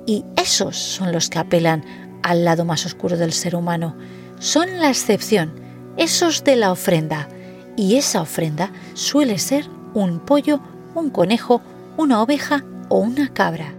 y 0.07 0.25
esos 0.37 0.77
son 0.77 1.13
los 1.13 1.29
que 1.29 1.39
apelan 1.39 1.85
al 2.23 2.45
lado 2.45 2.65
más 2.65 2.87
oscuro 2.87 3.17
del 3.17 3.33
ser 3.33 3.55
humano. 3.55 3.97
Son 4.39 4.79
la 4.79 4.89
excepción, 4.89 5.53
esos 5.97 6.45
de 6.45 6.57
la 6.57 6.73
ofrenda, 6.73 7.29
y 7.77 7.97
esa 7.97 8.23
ofrenda 8.23 8.73
suele 8.95 9.39
ser 9.39 9.67
un 9.95 10.21
pollo, 10.21 10.61
un 10.95 11.11
conejo, 11.11 11.61
una 11.97 12.23
oveja 12.23 12.65
o 12.89 12.99
una 12.99 13.33
cabra. 13.33 13.75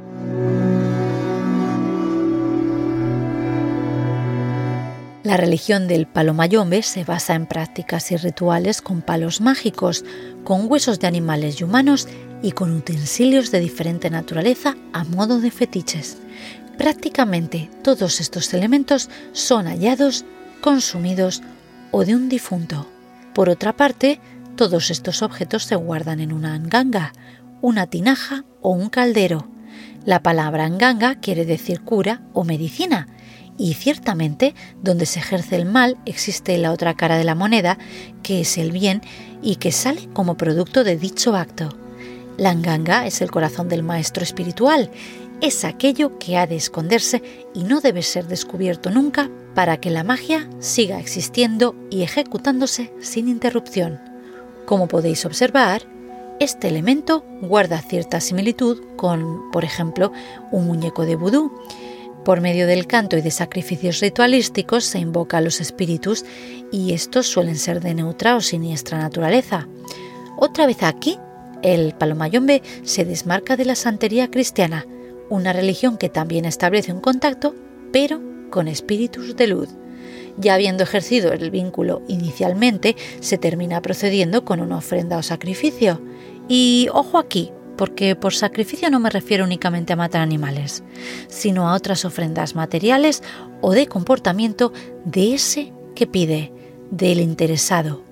La 5.24 5.38
religión 5.38 5.88
del 5.88 6.08
palo 6.08 6.34
mayombe 6.34 6.82
se 6.82 7.04
basa 7.04 7.36
en 7.36 7.46
prácticas 7.46 8.12
y 8.12 8.18
rituales 8.18 8.82
con 8.82 9.04
palos 9.04 9.40
mágicos, 9.40 10.04
con 10.44 10.66
huesos 10.70 11.00
de 11.00 11.06
animales 11.06 11.62
y 11.62 11.64
humanos 11.64 12.08
y 12.42 12.54
con 12.54 12.72
utensilios 12.72 13.52
de 13.52 13.60
diferente 13.60 14.10
naturaleza 14.10 14.76
a 14.94 15.04
modo 15.04 15.40
de 15.40 15.52
fetiches. 15.52 16.18
Prácticamente 16.76 17.70
todos 17.84 18.20
estos 18.20 18.52
elementos 18.56 19.12
son 19.32 19.68
hallados, 19.68 20.26
consumidos 20.60 21.44
o 21.92 22.04
de 22.04 22.16
un 22.16 22.28
difunto. 22.28 22.88
Por 23.36 23.48
otra 23.48 23.74
parte, 23.74 24.20
todos 24.56 24.90
estos 24.90 25.22
objetos 25.22 25.66
se 25.66 25.76
guardan 25.76 26.20
en 26.20 26.34
una 26.34 26.56
anganga, 26.56 27.14
una 27.62 27.86
tinaja 27.86 28.44
o 28.62 28.72
un 28.72 28.90
caldero. 28.90 29.48
La 30.04 30.24
palabra 30.24 30.66
anganga 30.66 31.16
quiere 31.16 31.46
decir 31.46 31.82
cura 31.82 32.22
o 32.34 32.44
medicina, 32.44 33.08
y 33.62 33.76
ciertamente 33.76 34.56
donde 34.82 35.06
se 35.06 35.20
ejerce 35.20 35.56
el 35.56 35.66
mal 35.66 35.98
existe 36.08 36.58
la 36.58 36.72
otra 36.72 36.96
cara 36.96 37.18
de 37.18 37.24
la 37.24 37.36
moneda, 37.36 37.78
que 38.24 38.42
es 38.42 38.58
el 38.58 38.72
bien 38.72 39.04
y 39.44 39.58
que 39.58 39.72
sale 39.72 40.10
como 40.14 40.36
producto 40.36 40.84
de 40.84 40.98
dicho 40.98 41.36
acto. 41.36 41.70
La 42.38 42.50
anganga 42.50 43.06
es 43.06 43.22
el 43.22 43.30
corazón 43.30 43.70
del 43.70 43.84
maestro 43.84 44.24
espiritual, 44.24 44.90
es 45.42 45.64
aquello 45.64 46.18
que 46.18 46.38
ha 46.38 46.48
de 46.48 46.56
esconderse 46.56 47.22
y 47.54 47.64
no 47.64 47.82
debe 47.82 48.02
ser 48.02 48.28
descubierto 48.28 48.90
nunca 48.90 49.30
para 49.54 49.78
que 49.78 49.92
la 49.92 50.04
magia 50.04 50.50
siga 50.60 51.00
existiendo 51.00 51.76
y 51.92 52.02
ejecutándose 52.02 52.92
sin 53.00 53.28
interrupción. 53.28 54.00
Como 54.66 54.88
podéis 54.88 55.24
observar, 55.24 55.84
este 56.40 56.68
elemento 56.68 57.24
guarda 57.44 57.80
cierta 57.80 58.22
similitud 58.22 58.82
con, 58.96 59.52
por 59.52 59.64
ejemplo, 59.64 60.12
un 60.52 60.66
muñeco 60.66 61.06
de 61.06 61.16
vudú. 61.16 61.52
Por 62.24 62.40
medio 62.40 62.68
del 62.68 62.86
canto 62.86 63.18
y 63.18 63.22
de 63.22 63.32
sacrificios 63.32 64.00
ritualísticos 64.00 64.84
se 64.84 65.00
invoca 65.00 65.38
a 65.38 65.42
los 65.42 65.60
espíritus 65.60 66.24
y 66.72 66.94
estos 66.94 67.28
suelen 67.28 67.58
ser 67.58 67.82
de 67.82 67.96
neutra 67.96 68.36
o 68.36 68.42
siniestra 68.42 69.00
naturaleza. 69.00 69.68
Otra 70.38 70.68
vez 70.68 70.84
aquí, 70.84 71.18
el 71.64 71.94
palomayombe 71.94 72.62
se 72.84 73.06
desmarca 73.06 73.58
de 73.58 73.66
la 73.66 73.76
santería 73.76 74.30
cristiana, 74.30 74.86
una 75.30 75.52
religión 75.52 75.98
que 75.98 76.10
también 76.10 76.46
establece 76.46 76.94
un 76.94 77.00
contacto, 77.00 77.56
pero 77.92 78.22
con 78.52 78.68
espíritus 78.68 79.36
de 79.36 79.48
luz. 79.48 79.70
Ya 80.38 80.54
habiendo 80.54 80.84
ejercido 80.84 81.34
el 81.34 81.50
vínculo 81.50 82.04
inicialmente, 82.08 82.96
se 83.20 83.38
termina 83.38 83.82
procediendo 83.82 84.46
con 84.46 84.60
una 84.60 84.78
ofrenda 84.78 85.18
o 85.18 85.24
sacrificio. 85.24 86.02
Y 86.48 86.88
ojo 86.94 87.18
aquí, 87.18 87.52
porque 87.78 88.16
por 88.16 88.34
sacrificio 88.34 88.90
no 88.90 89.00
me 89.00 89.10
refiero 89.10 89.44
únicamente 89.44 89.94
a 89.94 89.96
matar 89.96 90.22
animales, 90.22 90.84
sino 91.28 91.70
a 91.70 91.74
otras 91.74 92.06
ofrendas 92.06 92.56
materiales 92.56 93.24
o 93.62 93.72
de 93.72 93.88
comportamiento 93.88 94.74
de 95.06 95.34
ese 95.34 95.74
que 95.96 96.08
pide, 96.08 96.54
del 96.92 97.20
interesado. 97.20 98.04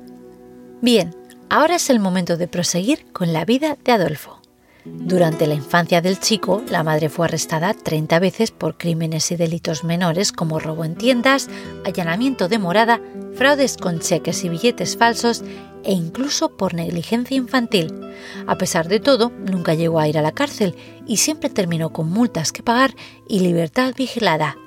Bien, 0.82 1.16
ahora 1.50 1.76
es 1.76 1.90
el 1.90 2.00
momento 2.00 2.38
de 2.38 2.48
proseguir 2.48 3.06
con 3.12 3.34
la 3.34 3.46
vida 3.46 3.78
de 3.84 3.92
Adolfo. 3.92 4.40
Durante 4.86 5.46
la 5.46 5.56
infancia 5.56 6.02
del 6.02 6.20
chico, 6.20 6.64
la 6.70 6.84
madre 6.84 7.10
fue 7.10 7.26
arrestada 7.26 7.74
30 7.74 8.20
veces 8.20 8.52
por 8.52 8.78
crímenes 8.78 9.30
y 9.32 9.36
delitos 9.36 9.84
menores 9.84 10.32
como 10.32 10.60
robo 10.60 10.86
en 10.86 10.96
tiendas, 10.96 11.50
allanamiento 11.86 12.48
de 12.48 12.60
morada, 12.60 13.02
fraudes 13.36 13.78
con 13.78 14.00
cheques 14.00 14.44
y 14.44 14.50
billetes 14.50 14.98
falsos 14.98 15.44
e 15.84 15.94
incluso 15.94 16.56
por 16.56 16.74
negligencia 16.74 17.36
infantil. 17.36 17.94
A 18.48 18.58
pesar 18.58 18.88
de 18.88 19.00
todo, 19.00 19.32
nunca 19.32 19.74
llegó 19.74 20.00
a 20.00 20.08
ir 20.08 20.18
a 20.18 20.22
la 20.22 20.32
cárcel 20.32 20.76
y 21.06 21.18
siempre 21.18 21.50
terminó 21.50 21.92
con 21.92 22.10
multas 22.10 22.52
que 22.52 22.64
pagar 22.64 22.96
y 23.28 23.40
libertad 23.40 23.94
vigilada. 23.98 24.58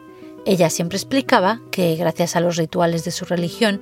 Ella 0.45 0.71
siempre 0.71 0.97
explicaba 0.97 1.61
que, 1.71 1.95
gracias 1.97 2.35
a 2.35 2.41
los 2.41 2.57
rituales 2.57 3.05
de 3.05 3.13
su 3.13 3.25
religión, 3.25 3.81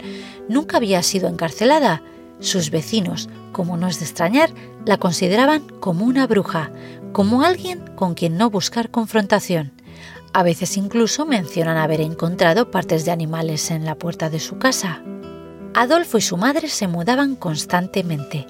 nunca 0.49 0.77
había 0.77 1.03
sido 1.03 1.29
encarcelada. 1.29 2.03
Sus 2.41 2.71
vecinos, 2.71 3.29
como 3.53 3.77
no 3.77 3.87
es 3.87 4.01
de 4.01 4.07
extrañar, 4.07 4.51
la 4.85 4.97
consideraban 4.97 5.61
como 5.81 6.05
una 6.05 6.27
bruja, 6.27 6.71
como 7.13 7.43
alguien 7.43 7.85
con 7.97 8.15
quien 8.15 8.37
no 8.37 8.51
buscar 8.51 8.91
confrontación. 8.91 9.73
A 10.33 10.43
veces 10.43 10.77
incluso 10.77 11.27
mencionan 11.27 11.77
haber 11.77 12.01
encontrado 12.01 12.71
partes 12.71 13.05
de 13.05 13.11
animales 13.11 13.71
en 13.71 13.85
la 13.85 13.97
puerta 13.97 14.31
de 14.31 14.41
su 14.41 14.59
casa. 14.59 15.03
Adolfo 15.75 16.19
y 16.19 16.21
su 16.21 16.37
madre 16.37 16.69
se 16.69 16.89
mudaban 16.89 17.37
constantemente. 17.37 18.47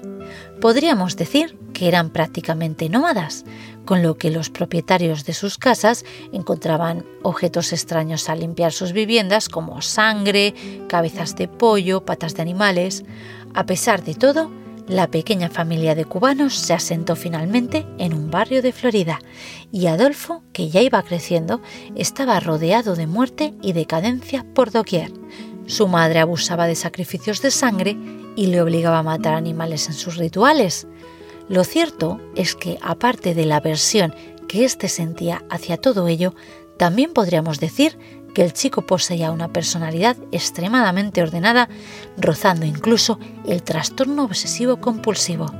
Podríamos 0.59 1.15
decir 1.15 1.57
que 1.73 1.87
eran 1.87 2.11
prácticamente 2.11 2.89
nómadas, 2.89 3.45
con 3.85 4.03
lo 4.03 4.17
que 4.17 4.31
los 4.31 4.49
propietarios 4.49 5.25
de 5.25 5.33
sus 5.33 5.57
casas 5.57 6.05
encontraban 6.31 7.05
objetos 7.23 7.73
extraños 7.73 8.29
al 8.29 8.41
limpiar 8.41 8.71
sus 8.71 8.93
viviendas 8.93 9.49
como 9.49 9.81
sangre, 9.81 10.53
cabezas 10.87 11.35
de 11.35 11.47
pollo, 11.47 12.05
patas 12.05 12.35
de 12.35 12.41
animales. 12.41 13.03
A 13.53 13.65
pesar 13.65 14.03
de 14.03 14.13
todo, 14.13 14.51
la 14.87 15.07
pequeña 15.07 15.49
familia 15.49 15.95
de 15.95 16.05
cubanos 16.05 16.55
se 16.55 16.73
asentó 16.73 17.15
finalmente 17.15 17.85
en 17.97 18.13
un 18.13 18.29
barrio 18.29 18.61
de 18.61 18.71
Florida 18.73 19.19
y 19.71 19.87
Adolfo, 19.87 20.43
que 20.53 20.69
ya 20.69 20.81
iba 20.81 21.01
creciendo, 21.03 21.61
estaba 21.95 22.39
rodeado 22.39 22.95
de 22.95 23.07
muerte 23.07 23.53
y 23.61 23.73
decadencia 23.73 24.45
por 24.53 24.71
doquier. 24.71 25.11
Su 25.65 25.87
madre 25.87 26.19
abusaba 26.19 26.67
de 26.67 26.75
sacrificios 26.75 27.41
de 27.41 27.51
sangre 27.51 27.95
y 28.35 28.47
le 28.47 28.61
obligaba 28.61 28.99
a 28.99 29.03
matar 29.03 29.33
animales 29.33 29.87
en 29.87 29.93
sus 29.93 30.17
rituales. 30.17 30.87
Lo 31.49 31.63
cierto 31.63 32.19
es 32.35 32.55
que, 32.55 32.77
aparte 32.81 33.33
de 33.33 33.45
la 33.45 33.57
aversión 33.57 34.13
que 34.47 34.65
éste 34.65 34.87
sentía 34.87 35.43
hacia 35.49 35.77
todo 35.77 36.07
ello, 36.07 36.33
también 36.77 37.13
podríamos 37.13 37.59
decir 37.59 37.97
que 38.33 38.43
el 38.43 38.53
chico 38.53 38.83
poseía 38.83 39.31
una 39.31 39.51
personalidad 39.51 40.17
extremadamente 40.31 41.21
ordenada, 41.21 41.69
rozando 42.17 42.65
incluso 42.65 43.19
el 43.45 43.63
trastorno 43.63 44.23
obsesivo 44.23 44.77
compulsivo. 44.77 45.51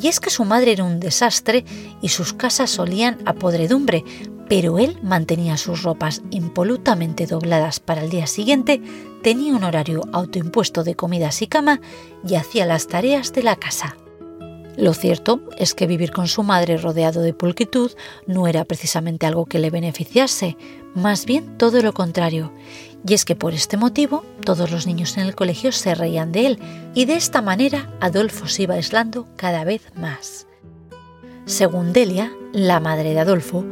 Y 0.00 0.08
es 0.08 0.20
que 0.20 0.30
su 0.30 0.44
madre 0.44 0.72
era 0.72 0.84
un 0.84 1.00
desastre 1.00 1.64
y 2.02 2.08
sus 2.08 2.32
casas 2.32 2.78
olían 2.78 3.18
a 3.24 3.32
podredumbre, 3.34 4.04
pero 4.48 4.78
él 4.78 4.98
mantenía 5.02 5.56
sus 5.56 5.82
ropas 5.82 6.22
impolutamente 6.30 7.26
dobladas 7.26 7.80
para 7.80 8.02
el 8.02 8.10
día 8.10 8.26
siguiente, 8.26 8.80
tenía 9.22 9.54
un 9.54 9.64
horario 9.64 10.02
autoimpuesto 10.12 10.84
de 10.84 10.94
comidas 10.94 11.42
y 11.42 11.46
cama 11.46 11.80
y 12.26 12.34
hacía 12.34 12.66
las 12.66 12.86
tareas 12.86 13.32
de 13.32 13.42
la 13.42 13.56
casa. 13.56 13.96
Lo 14.76 14.92
cierto 14.92 15.40
es 15.56 15.74
que 15.74 15.86
vivir 15.86 16.10
con 16.10 16.28
su 16.28 16.42
madre 16.42 16.76
rodeado 16.76 17.22
de 17.22 17.32
pulcritud 17.32 17.92
no 18.26 18.46
era 18.46 18.64
precisamente 18.64 19.24
algo 19.24 19.46
que 19.46 19.58
le 19.58 19.70
beneficiase, 19.70 20.56
más 20.94 21.24
bien 21.24 21.56
todo 21.56 21.82
lo 21.82 21.94
contrario. 21.94 22.52
Y 23.08 23.14
es 23.14 23.24
que 23.24 23.36
por 23.36 23.54
este 23.54 23.76
motivo 23.76 24.24
todos 24.44 24.70
los 24.70 24.86
niños 24.86 25.16
en 25.16 25.26
el 25.26 25.34
colegio 25.34 25.70
se 25.70 25.94
reían 25.94 26.32
de 26.32 26.46
él 26.46 26.58
y 26.94 27.04
de 27.04 27.14
esta 27.14 27.40
manera 27.40 27.90
Adolfo 28.00 28.48
se 28.48 28.64
iba 28.64 28.74
aislando 28.74 29.28
cada 29.36 29.64
vez 29.64 29.92
más. 29.94 30.46
Según 31.44 31.92
Delia, 31.92 32.32
la 32.52 32.80
madre 32.80 33.14
de 33.14 33.20
Adolfo, 33.20 33.64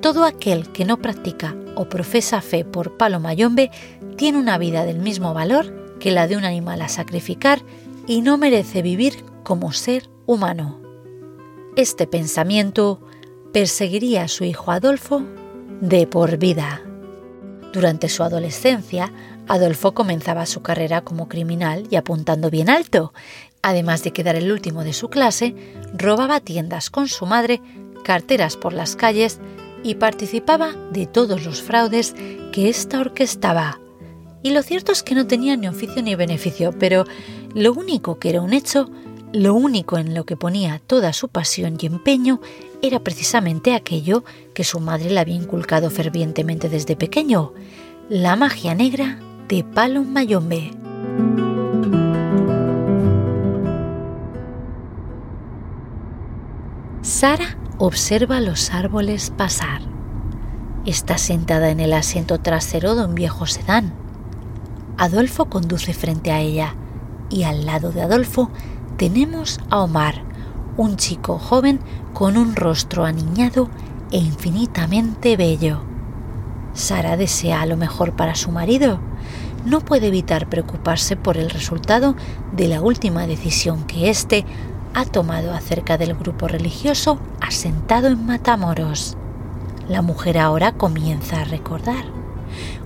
todo 0.00 0.24
aquel 0.24 0.72
que 0.72 0.86
no 0.86 0.96
practica 0.96 1.54
o 1.76 1.90
profesa 1.90 2.40
fe 2.40 2.64
por 2.64 2.96
palo 2.96 3.20
mayombe 3.20 3.70
tiene 4.16 4.38
una 4.38 4.56
vida 4.56 4.86
del 4.86 4.98
mismo 4.98 5.34
valor 5.34 5.98
que 5.98 6.10
la 6.10 6.26
de 6.26 6.38
un 6.38 6.44
animal 6.44 6.80
a 6.80 6.88
sacrificar 6.88 7.62
y 8.06 8.22
no 8.22 8.38
merece 8.38 8.80
vivir 8.80 9.24
como 9.42 9.72
ser 9.72 10.08
humano. 10.24 10.80
Este 11.76 12.06
pensamiento 12.06 13.02
perseguiría 13.52 14.22
a 14.22 14.28
su 14.28 14.44
hijo 14.44 14.70
Adolfo 14.70 15.22
de 15.82 16.06
por 16.06 16.38
vida. 16.38 16.82
Durante 17.72 18.08
su 18.08 18.22
adolescencia, 18.22 19.12
Adolfo 19.46 19.92
comenzaba 19.92 20.46
su 20.46 20.62
carrera 20.62 21.02
como 21.02 21.28
criminal 21.28 21.86
y 21.90 21.96
apuntando 21.96 22.50
bien 22.50 22.68
alto. 22.68 23.12
Además 23.62 24.02
de 24.02 24.12
quedar 24.12 24.36
el 24.36 24.50
último 24.50 24.84
de 24.84 24.92
su 24.92 25.08
clase, 25.08 25.54
robaba 25.92 26.40
tiendas 26.40 26.90
con 26.90 27.08
su 27.08 27.26
madre, 27.26 27.60
carteras 28.04 28.56
por 28.56 28.72
las 28.72 28.96
calles 28.96 29.38
y 29.82 29.96
participaba 29.96 30.74
de 30.92 31.06
todos 31.06 31.44
los 31.44 31.62
fraudes 31.62 32.14
que 32.52 32.68
ésta 32.68 33.00
orquestaba. 33.00 33.80
Y 34.42 34.50
lo 34.50 34.62
cierto 34.62 34.92
es 34.92 35.02
que 35.02 35.14
no 35.14 35.26
tenía 35.26 35.56
ni 35.56 35.68
oficio 35.68 36.02
ni 36.02 36.14
beneficio, 36.14 36.72
pero 36.78 37.04
lo 37.54 37.72
único 37.72 38.18
que 38.18 38.30
era 38.30 38.40
un 38.40 38.52
hecho 38.52 38.90
lo 39.32 39.54
único 39.54 39.98
en 39.98 40.14
lo 40.14 40.24
que 40.24 40.36
ponía 40.36 40.80
toda 40.86 41.12
su 41.12 41.28
pasión 41.28 41.76
y 41.80 41.86
empeño 41.86 42.40
era 42.82 43.00
precisamente 43.00 43.74
aquello 43.74 44.24
que 44.54 44.64
su 44.64 44.80
madre 44.80 45.10
le 45.10 45.20
había 45.20 45.36
inculcado 45.36 45.90
fervientemente 45.90 46.68
desde 46.68 46.96
pequeño, 46.96 47.52
la 48.08 48.34
magia 48.36 48.74
negra 48.74 49.20
de 49.48 49.62
Palo 49.62 50.02
Mayombe. 50.02 50.72
Sara 57.02 57.56
observa 57.78 58.40
los 58.40 58.70
árboles 58.72 59.30
pasar. 59.30 59.82
Está 60.86 61.18
sentada 61.18 61.70
en 61.70 61.80
el 61.80 61.92
asiento 61.92 62.40
trasero 62.40 62.94
de 62.94 63.04
un 63.04 63.14
viejo 63.14 63.46
sedán. 63.46 63.92
Adolfo 64.96 65.46
conduce 65.46 65.92
frente 65.92 66.30
a 66.30 66.40
ella 66.40 66.74
y 67.30 67.44
al 67.44 67.64
lado 67.64 67.92
de 67.92 68.02
Adolfo 68.02 68.50
tenemos 69.00 69.60
a 69.70 69.78
Omar, 69.78 70.16
un 70.76 70.98
chico 70.98 71.38
joven 71.38 71.80
con 72.12 72.36
un 72.36 72.54
rostro 72.54 73.06
aniñado 73.06 73.70
e 74.12 74.18
infinitamente 74.18 75.38
bello. 75.38 75.80
Sara 76.74 77.16
desea 77.16 77.64
lo 77.64 77.78
mejor 77.78 78.12
para 78.12 78.34
su 78.34 78.50
marido. 78.50 79.00
No 79.64 79.80
puede 79.80 80.08
evitar 80.08 80.50
preocuparse 80.50 81.16
por 81.16 81.38
el 81.38 81.48
resultado 81.48 82.14
de 82.52 82.68
la 82.68 82.82
última 82.82 83.26
decisión 83.26 83.84
que 83.84 84.10
éste 84.10 84.44
ha 84.92 85.06
tomado 85.06 85.54
acerca 85.54 85.96
del 85.96 86.14
grupo 86.14 86.46
religioso 86.46 87.18
asentado 87.40 88.08
en 88.08 88.26
Matamoros. 88.26 89.16
La 89.88 90.02
mujer 90.02 90.36
ahora 90.36 90.72
comienza 90.72 91.40
a 91.40 91.44
recordar, 91.44 92.04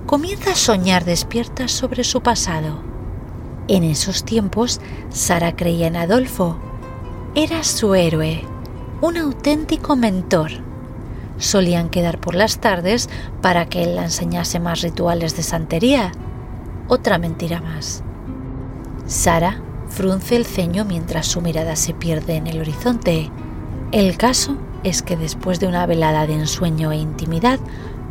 comienza 0.06 0.52
a 0.52 0.54
soñar 0.54 1.04
despierta 1.04 1.66
sobre 1.66 2.04
su 2.04 2.20
pasado. 2.20 2.93
En 3.66 3.82
esos 3.82 4.24
tiempos, 4.24 4.80
Sara 5.08 5.56
creía 5.56 5.86
en 5.86 5.96
Adolfo. 5.96 6.58
Era 7.34 7.64
su 7.64 7.94
héroe, 7.94 8.42
un 9.00 9.16
auténtico 9.16 9.96
mentor. 9.96 10.50
Solían 11.38 11.88
quedar 11.88 12.20
por 12.20 12.34
las 12.34 12.58
tardes 12.58 13.08
para 13.40 13.66
que 13.66 13.82
él 13.82 13.96
la 13.96 14.04
enseñase 14.04 14.60
más 14.60 14.82
rituales 14.82 15.34
de 15.36 15.42
santería. 15.42 16.12
Otra 16.88 17.16
mentira 17.16 17.62
más. 17.62 18.02
Sara 19.06 19.62
frunce 19.88 20.36
el 20.36 20.44
ceño 20.44 20.84
mientras 20.84 21.26
su 21.26 21.40
mirada 21.40 21.74
se 21.74 21.94
pierde 21.94 22.36
en 22.36 22.46
el 22.46 22.60
horizonte. 22.60 23.30
El 23.92 24.18
caso 24.18 24.58
es 24.82 25.02
que 25.02 25.16
después 25.16 25.58
de 25.58 25.68
una 25.68 25.86
velada 25.86 26.26
de 26.26 26.34
ensueño 26.34 26.92
e 26.92 26.96
intimidad, 26.96 27.58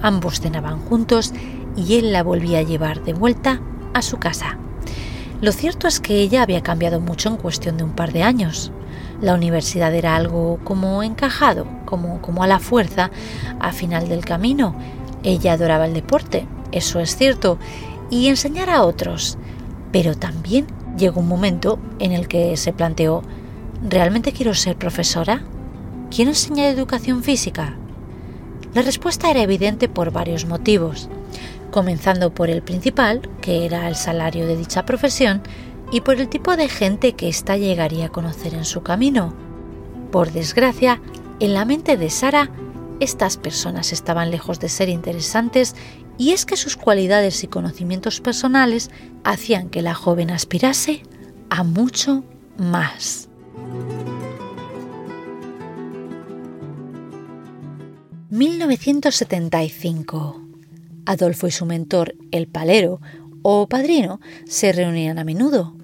ambos 0.01 0.41
cenaban 0.41 0.79
juntos 0.79 1.31
y 1.75 1.99
él 1.99 2.11
la 2.11 2.23
volvía 2.23 2.59
a 2.59 2.63
llevar 2.63 3.03
de 3.03 3.13
vuelta 3.13 3.61
a 3.93 4.01
su 4.01 4.17
casa. 4.17 4.57
Lo 5.43 5.51
cierto 5.51 5.89
es 5.89 5.99
que 5.99 6.21
ella 6.21 6.41
había 6.41 6.63
cambiado 6.63 7.01
mucho 7.01 7.27
en 7.27 7.35
cuestión 7.35 7.75
de 7.75 7.83
un 7.83 7.91
par 7.91 8.13
de 8.13 8.23
años. 8.23 8.71
La 9.19 9.33
universidad 9.33 9.93
era 9.93 10.15
algo 10.15 10.57
como 10.63 11.03
encajado, 11.03 11.67
como, 11.83 12.21
como 12.21 12.43
a 12.43 12.47
la 12.47 12.59
fuerza, 12.59 13.11
a 13.59 13.73
final 13.73 14.07
del 14.07 14.23
camino. 14.23 14.73
Ella 15.21 15.51
adoraba 15.51 15.85
el 15.85 15.93
deporte, 15.93 16.47
eso 16.71 17.01
es 17.01 17.17
cierto, 17.17 17.57
y 18.09 18.29
enseñar 18.29 18.69
a 18.69 18.83
otros, 18.83 19.37
pero 19.91 20.15
también 20.15 20.65
llegó 20.97 21.19
un 21.19 21.27
momento 21.27 21.77
en 21.99 22.13
el 22.13 22.29
que 22.29 22.55
se 22.55 22.71
planteó, 22.71 23.21
¿realmente 23.83 24.31
quiero 24.31 24.53
ser 24.53 24.77
profesora? 24.77 25.43
¿Quiero 26.09 26.31
enseñar 26.31 26.67
educación 26.67 27.21
física? 27.21 27.75
La 28.73 28.81
respuesta 28.81 29.29
era 29.29 29.41
evidente 29.41 29.89
por 29.89 30.13
varios 30.13 30.45
motivos, 30.45 31.09
comenzando 31.73 32.33
por 32.35 32.51
el 32.51 32.61
principal, 32.61 33.27
que 33.41 33.65
era 33.65 33.89
el 33.89 33.95
salario 33.95 34.45
de 34.45 34.55
dicha 34.55 34.85
profesión, 34.85 35.41
y 35.91 36.01
por 36.01 36.21
el 36.21 36.29
tipo 36.29 36.55
de 36.55 36.69
gente 36.69 37.13
que 37.13 37.27
ésta 37.27 37.57
llegaría 37.57 38.05
a 38.05 38.09
conocer 38.09 38.53
en 38.53 38.63
su 38.63 38.83
camino. 38.83 39.33
Por 40.11 40.31
desgracia, 40.31 41.01
en 41.39 41.55
la 41.55 41.65
mente 41.65 41.97
de 41.97 42.11
Sara, 42.11 42.51
estas 42.99 43.37
personas 43.37 43.91
estaban 43.91 44.29
lejos 44.29 44.59
de 44.59 44.69
ser 44.69 44.87
interesantes 44.87 45.75
y 46.19 46.29
es 46.31 46.45
que 46.45 46.57
sus 46.57 46.77
cualidades 46.77 47.43
y 47.43 47.47
conocimientos 47.47 48.21
personales 48.21 48.91
hacían 49.23 49.69
que 49.69 49.81
la 49.81 49.95
joven 49.95 50.29
aspirase 50.29 51.01
a 51.49 51.63
mucho 51.63 52.23
más. 52.55 53.29
...1975... 58.29 60.42
Adolfo 61.05 61.47
y 61.47 61.51
su 61.51 61.65
mentor, 61.65 62.15
el 62.31 62.47
palero 62.47 63.01
o 63.41 63.67
padrino, 63.67 64.19
se 64.45 64.71
reunían 64.71 65.19
a 65.19 65.23
menudo. 65.23 65.75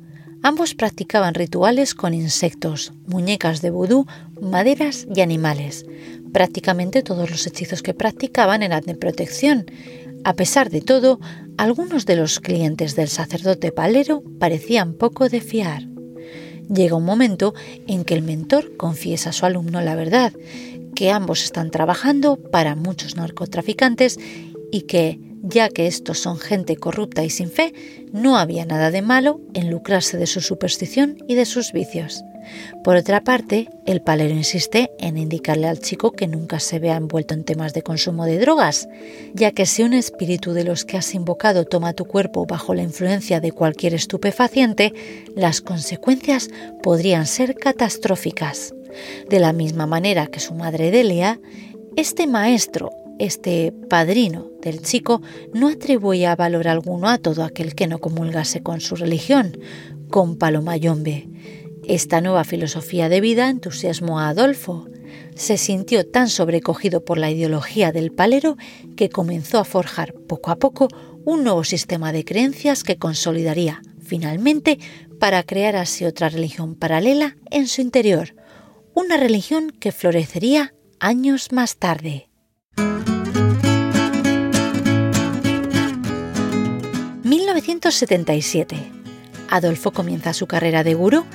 Ambos 0.41 0.73
practicaban 0.73 1.33
rituales 1.33 1.93
con 1.93 2.13
insectos, 2.13 2.93
muñecas 3.05 3.61
de 3.61 3.71
vudú, 3.71 4.05
maderas 4.41 5.05
y 5.13 5.21
animales. 5.21 5.85
Prácticamente 6.31 7.03
todos 7.03 7.29
los 7.29 7.45
hechizos 7.45 7.81
que 7.81 7.93
practicaban 7.93 8.63
eran 8.63 8.83
de 8.83 8.95
protección, 8.95 9.65
a 10.23 10.33
pesar 10.33 10.69
de 10.69 10.81
todo, 10.81 11.19
algunos 11.57 12.05
de 12.05 12.15
los 12.15 12.39
clientes 12.39 12.95
del 12.95 13.09
sacerdote 13.09 13.71
palero 13.71 14.23
parecían 14.39 14.93
poco 14.93 15.27
de 15.27 15.41
fiar. 15.41 15.87
Llega 16.73 16.95
un 16.95 17.05
momento 17.05 17.53
en 17.87 18.05
que 18.05 18.13
el 18.13 18.21
mentor 18.21 18.77
confiesa 18.77 19.31
a 19.31 19.33
su 19.33 19.45
alumno 19.45 19.81
la 19.81 19.95
verdad, 19.95 20.33
que 20.95 21.11
ambos 21.11 21.43
están 21.43 21.71
trabajando 21.71 22.37
para 22.37 22.75
muchos 22.75 23.15
narcotraficantes 23.15 24.19
y 24.71 24.81
que, 24.81 25.19
ya 25.41 25.69
que 25.69 25.87
estos 25.87 26.19
son 26.19 26.37
gente 26.37 26.75
corrupta 26.75 27.23
y 27.23 27.29
sin 27.29 27.49
fe, 27.49 27.73
no 28.11 28.37
había 28.37 28.65
nada 28.65 28.91
de 28.91 29.01
malo 29.01 29.41
en 29.53 29.69
lucrarse 29.69 30.17
de 30.17 30.27
su 30.27 30.41
superstición 30.41 31.17
y 31.27 31.35
de 31.35 31.45
sus 31.45 31.71
vicios. 31.71 32.23
Por 32.83 32.95
otra 32.95 33.23
parte, 33.23 33.69
el 33.85 34.01
palero 34.01 34.33
insiste 34.33 34.89
en 34.99 35.17
indicarle 35.17 35.67
al 35.67 35.79
chico 35.79 36.11
que 36.11 36.27
nunca 36.27 36.59
se 36.59 36.79
vea 36.79 36.95
envuelto 36.95 37.33
en 37.33 37.43
temas 37.43 37.73
de 37.73 37.83
consumo 37.83 38.25
de 38.25 38.39
drogas, 38.39 38.87
ya 39.33 39.51
que 39.51 39.65
si 39.65 39.83
un 39.83 39.93
espíritu 39.93 40.53
de 40.53 40.63
los 40.63 40.85
que 40.85 40.97
has 40.97 41.13
invocado 41.13 41.65
toma 41.65 41.93
tu 41.93 42.05
cuerpo 42.05 42.45
bajo 42.45 42.73
la 42.73 42.83
influencia 42.83 43.39
de 43.39 43.51
cualquier 43.51 43.93
estupefaciente, 43.93 44.93
las 45.35 45.61
consecuencias 45.61 46.49
podrían 46.81 47.25
ser 47.25 47.55
catastróficas. 47.55 48.73
De 49.29 49.39
la 49.39 49.53
misma 49.53 49.85
manera 49.85 50.27
que 50.27 50.39
su 50.39 50.53
madre 50.53 50.89
Delia, 50.91 51.39
este 51.95 52.25
maestro, 52.25 52.91
este 53.19 53.71
padrino 53.89 54.49
del 54.61 54.81
chico, 54.81 55.21
no 55.53 55.67
atribuía 55.67 56.35
valor 56.35 56.67
alguno 56.67 57.09
a 57.09 57.17
todo 57.17 57.43
aquel 57.43 57.75
que 57.75 57.87
no 57.87 57.99
comulgase 57.99 58.63
con 58.63 58.81
su 58.81 58.95
religión, 58.95 59.57
con 60.09 60.37
Palomayombe 60.37 61.29
esta 61.89 62.21
nueva 62.21 62.43
filosofía 62.43 63.09
de 63.09 63.19
vida 63.19 63.49
entusiasmó 63.49 64.19
a 64.19 64.29
Adolfo. 64.29 64.87
Se 65.33 65.57
sintió 65.57 66.05
tan 66.05 66.29
sobrecogido 66.29 67.03
por 67.03 67.17
la 67.17 67.31
ideología 67.31 67.91
del 67.91 68.11
palero 68.11 68.57
que 68.95 69.09
comenzó 69.09 69.57
a 69.57 69.65
forjar 69.65 70.13
poco 70.13 70.51
a 70.51 70.57
poco 70.57 70.87
un 71.25 71.43
nuevo 71.43 71.63
sistema 71.63 72.11
de 72.11 72.25
creencias 72.25 72.83
que 72.83 72.97
consolidaría 72.97 73.81
finalmente 74.03 74.77
para 75.19 75.41
crear 75.41 75.75
así 75.75 76.05
otra 76.05 76.29
religión 76.29 76.75
paralela 76.75 77.37
en 77.49 77.67
su 77.67 77.81
interior, 77.81 78.35
una 78.93 79.17
religión 79.17 79.71
que 79.71 79.91
florecería 79.91 80.75
años 80.99 81.51
más 81.51 81.77
tarde. 81.77 82.28
1977. 87.29 88.75
Adolfo 89.49 89.91
comienza 89.91 90.33
su 90.33 90.47
carrera 90.47 90.83
de 90.83 90.93
gurú 90.93 91.25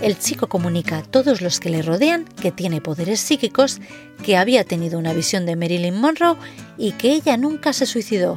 el 0.00 0.18
chico 0.18 0.48
comunica 0.48 0.98
a 0.98 1.02
todos 1.02 1.42
los 1.42 1.60
que 1.60 1.70
le 1.70 1.80
rodean 1.80 2.24
que 2.24 2.50
tiene 2.50 2.80
poderes 2.80 3.20
psíquicos, 3.20 3.80
que 4.24 4.36
había 4.36 4.64
tenido 4.64 4.98
una 4.98 5.12
visión 5.12 5.46
de 5.46 5.54
Marilyn 5.54 6.00
Monroe 6.00 6.36
y 6.76 6.92
que 6.92 7.12
ella 7.12 7.36
nunca 7.36 7.72
se 7.72 7.86
suicidó. 7.86 8.36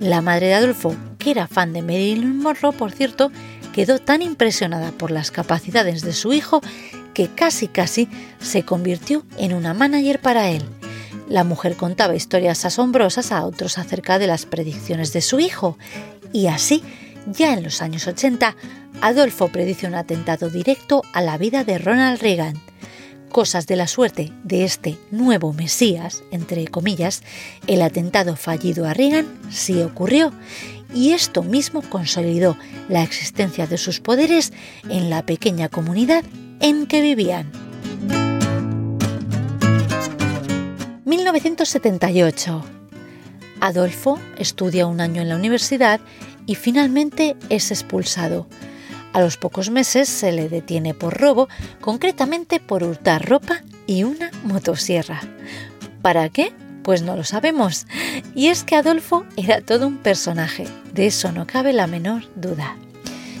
La 0.00 0.20
madre 0.20 0.48
de 0.48 0.54
Adolfo, 0.54 0.96
que 1.18 1.30
era 1.30 1.46
fan 1.46 1.72
de 1.72 1.82
Marilyn 1.82 2.38
Monroe, 2.38 2.72
por 2.72 2.90
cierto, 2.90 3.30
quedó 3.72 4.00
tan 4.00 4.20
impresionada 4.20 4.90
por 4.90 5.12
las 5.12 5.30
capacidades 5.30 6.02
de 6.02 6.12
su 6.12 6.32
hijo 6.32 6.60
que 7.14 7.28
casi 7.28 7.68
casi 7.68 8.08
se 8.40 8.64
convirtió 8.64 9.24
en 9.38 9.52
una 9.52 9.74
manager 9.74 10.20
para 10.20 10.50
él. 10.50 10.64
La 11.28 11.42
mujer 11.42 11.76
contaba 11.76 12.14
historias 12.14 12.64
asombrosas 12.64 13.32
a 13.32 13.44
otros 13.44 13.78
acerca 13.78 14.18
de 14.18 14.26
las 14.26 14.46
predicciones 14.46 15.12
de 15.12 15.20
su 15.20 15.40
hijo 15.40 15.76
y 16.32 16.46
así, 16.46 16.82
ya 17.26 17.52
en 17.52 17.64
los 17.64 17.82
años 17.82 18.06
80, 18.06 18.54
Adolfo 19.00 19.48
predice 19.48 19.86
un 19.86 19.94
atentado 19.94 20.50
directo 20.50 21.02
a 21.12 21.22
la 21.22 21.36
vida 21.36 21.64
de 21.64 21.78
Ronald 21.78 22.20
Reagan. 22.20 22.60
Cosas 23.30 23.66
de 23.66 23.76
la 23.76 23.88
suerte 23.88 24.32
de 24.44 24.64
este 24.64 24.96
nuevo 25.10 25.52
Mesías, 25.52 26.22
entre 26.30 26.66
comillas, 26.68 27.22
el 27.66 27.82
atentado 27.82 28.36
fallido 28.36 28.86
a 28.86 28.94
Reagan 28.94 29.26
sí 29.50 29.82
ocurrió 29.82 30.32
y 30.94 31.10
esto 31.10 31.42
mismo 31.42 31.82
consolidó 31.82 32.56
la 32.88 33.02
existencia 33.02 33.66
de 33.66 33.78
sus 33.78 34.00
poderes 34.00 34.52
en 34.88 35.10
la 35.10 35.26
pequeña 35.26 35.68
comunidad 35.68 36.24
en 36.60 36.86
que 36.86 37.02
vivían. 37.02 37.50
1978. 41.06 42.64
Adolfo 43.60 44.18
estudia 44.38 44.88
un 44.88 45.00
año 45.00 45.22
en 45.22 45.28
la 45.28 45.36
universidad 45.36 46.00
y 46.46 46.56
finalmente 46.56 47.36
es 47.48 47.70
expulsado 47.70 48.48
A 49.12 49.20
los 49.20 49.36
pocos 49.36 49.70
meses 49.70 50.08
se 50.08 50.32
le 50.32 50.48
detiene 50.48 50.94
por 50.94 51.16
robo, 51.16 51.48
concretamente 51.80 52.58
por 52.58 52.82
hurtar 52.82 53.24
ropa 53.24 53.62
y 53.86 54.02
una 54.02 54.32
motosierra. 54.42 55.20
¿Para 56.02 56.28
qué? 56.28 56.52
Pues 56.82 57.02
no 57.02 57.14
lo 57.14 57.22
sabemos. 57.22 57.86
Y 58.34 58.48
es 58.48 58.64
que 58.64 58.74
Adolfo 58.74 59.24
era 59.36 59.60
todo 59.60 59.86
un 59.86 59.98
personaje, 59.98 60.66
de 60.92 61.06
eso 61.06 61.30
no 61.30 61.46
cabe 61.46 61.72
la 61.72 61.86
menor 61.86 62.24
duda. 62.34 62.76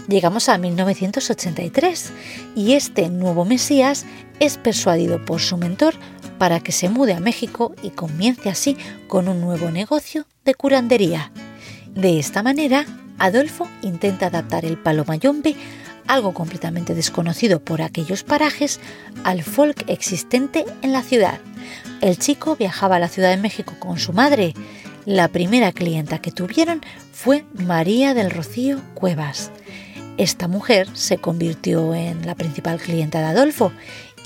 Llegamos 0.06 0.48
a 0.48 0.56
1983 0.56 2.12
y 2.54 2.74
este 2.74 3.08
nuevo 3.08 3.44
Mesías 3.44 4.06
es 4.38 4.56
persuadido 4.56 5.24
por 5.24 5.40
su 5.40 5.56
mentor 5.56 5.94
para 6.38 6.60
que 6.60 6.72
se 6.72 6.88
mude 6.88 7.14
a 7.14 7.20
México 7.20 7.74
y 7.82 7.90
comience 7.90 8.48
así 8.48 8.76
con 9.08 9.28
un 9.28 9.40
nuevo 9.40 9.70
negocio 9.70 10.26
de 10.44 10.54
curandería. 10.54 11.32
De 11.94 12.18
esta 12.18 12.42
manera, 12.42 12.86
Adolfo 13.18 13.68
intenta 13.82 14.26
adaptar 14.26 14.64
el 14.64 14.76
palo 14.76 15.04
mayombe, 15.06 15.56
algo 16.06 16.34
completamente 16.34 16.94
desconocido 16.94 17.60
por 17.60 17.82
aquellos 17.82 18.22
parajes, 18.22 18.80
al 19.24 19.42
folk 19.42 19.84
existente 19.88 20.64
en 20.82 20.92
la 20.92 21.02
ciudad. 21.02 21.40
El 22.00 22.18
chico 22.18 22.56
viajaba 22.56 22.96
a 22.96 23.00
la 23.00 23.08
Ciudad 23.08 23.30
de 23.30 23.38
México 23.38 23.74
con 23.78 23.98
su 23.98 24.12
madre. 24.12 24.54
La 25.04 25.28
primera 25.28 25.72
clienta 25.72 26.18
que 26.18 26.32
tuvieron 26.32 26.82
fue 27.12 27.44
María 27.54 28.12
del 28.12 28.30
Rocío 28.30 28.80
Cuevas. 28.94 29.50
Esta 30.18 30.48
mujer 30.48 30.88
se 30.94 31.18
convirtió 31.18 31.94
en 31.94 32.26
la 32.26 32.34
principal 32.34 32.78
clienta 32.78 33.18
de 33.18 33.26
Adolfo 33.26 33.72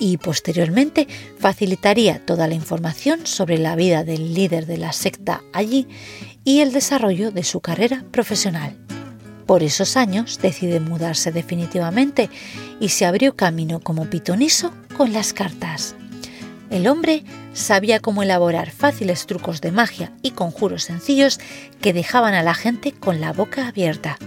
y 0.00 0.16
posteriormente 0.16 1.06
facilitaría 1.38 2.18
toda 2.24 2.48
la 2.48 2.54
información 2.54 3.26
sobre 3.26 3.58
la 3.58 3.76
vida 3.76 4.02
del 4.02 4.34
líder 4.34 4.66
de 4.66 4.78
la 4.78 4.92
secta 4.92 5.42
allí 5.52 5.86
y 6.42 6.60
el 6.60 6.72
desarrollo 6.72 7.30
de 7.30 7.44
su 7.44 7.60
carrera 7.60 8.04
profesional. 8.10 8.76
Por 9.46 9.62
esos 9.62 9.96
años 9.96 10.38
decide 10.40 10.80
mudarse 10.80 11.32
definitivamente 11.32 12.30
y 12.80 12.88
se 12.88 13.04
abrió 13.04 13.36
camino 13.36 13.80
como 13.80 14.08
pitoniso 14.08 14.72
con 14.96 15.12
las 15.12 15.32
cartas. 15.32 15.94
El 16.70 16.86
hombre 16.86 17.24
sabía 17.52 17.98
cómo 17.98 18.22
elaborar 18.22 18.70
fáciles 18.70 19.26
trucos 19.26 19.60
de 19.60 19.72
magia 19.72 20.12
y 20.22 20.30
conjuros 20.30 20.84
sencillos 20.84 21.40
que 21.80 21.92
dejaban 21.92 22.34
a 22.34 22.44
la 22.44 22.54
gente 22.54 22.92
con 22.92 23.20
la 23.20 23.32
boca 23.32 23.66
abierta. 23.66 24.18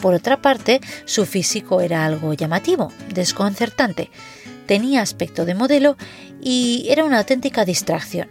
Por 0.00 0.14
otra 0.14 0.40
parte, 0.40 0.80
su 1.04 1.26
físico 1.26 1.80
era 1.80 2.06
algo 2.06 2.32
llamativo, 2.32 2.92
desconcertante. 3.12 4.10
Tenía 4.70 5.02
aspecto 5.02 5.46
de 5.46 5.56
modelo 5.56 5.96
y 6.40 6.86
era 6.90 7.02
una 7.04 7.18
auténtica 7.18 7.64
distracción, 7.64 8.28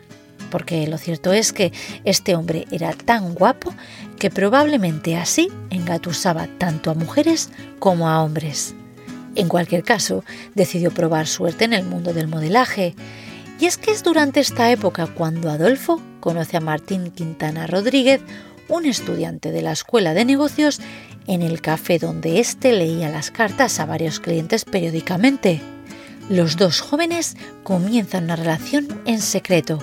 porque 0.49 0.87
lo 0.87 0.97
cierto 0.97 1.33
es 1.33 1.51
que 1.51 1.73
este 2.05 2.33
hombre 2.33 2.65
era 2.71 2.93
tan 2.93 3.33
guapo 3.33 3.73
que 4.17 4.29
probablemente 4.29 5.17
así 5.17 5.49
engatusaba 5.69 6.47
tanto 6.57 6.91
a 6.91 6.93
mujeres 6.93 7.49
como 7.79 8.07
a 8.07 8.23
hombres. 8.23 8.73
En 9.35 9.49
cualquier 9.49 9.83
caso, 9.83 10.23
decidió 10.55 10.91
probar 10.91 11.27
suerte 11.27 11.65
en 11.65 11.73
el 11.73 11.83
mundo 11.83 12.13
del 12.13 12.29
modelaje, 12.29 12.95
y 13.59 13.65
es 13.65 13.75
que 13.77 13.91
es 13.91 14.01
durante 14.01 14.39
esta 14.39 14.71
época 14.71 15.07
cuando 15.07 15.49
Adolfo 15.49 16.01
conoce 16.21 16.55
a 16.55 16.61
Martín 16.61 17.11
Quintana 17.11 17.67
Rodríguez, 17.67 18.21
un 18.69 18.85
estudiante 18.85 19.51
de 19.51 19.61
la 19.61 19.73
Escuela 19.73 20.13
de 20.13 20.23
Negocios 20.23 20.79
en 21.27 21.41
el 21.41 21.59
café 21.59 21.99
donde 21.99 22.39
éste 22.39 22.71
leía 22.71 23.09
las 23.09 23.29
cartas 23.29 23.81
a 23.81 23.85
varios 23.85 24.21
clientes 24.21 24.63
periódicamente. 24.63 25.61
Los 26.29 26.57
dos 26.57 26.81
jóvenes 26.81 27.35
comienzan 27.63 28.25
una 28.25 28.35
relación 28.35 28.87
en 29.05 29.19
secreto. 29.19 29.79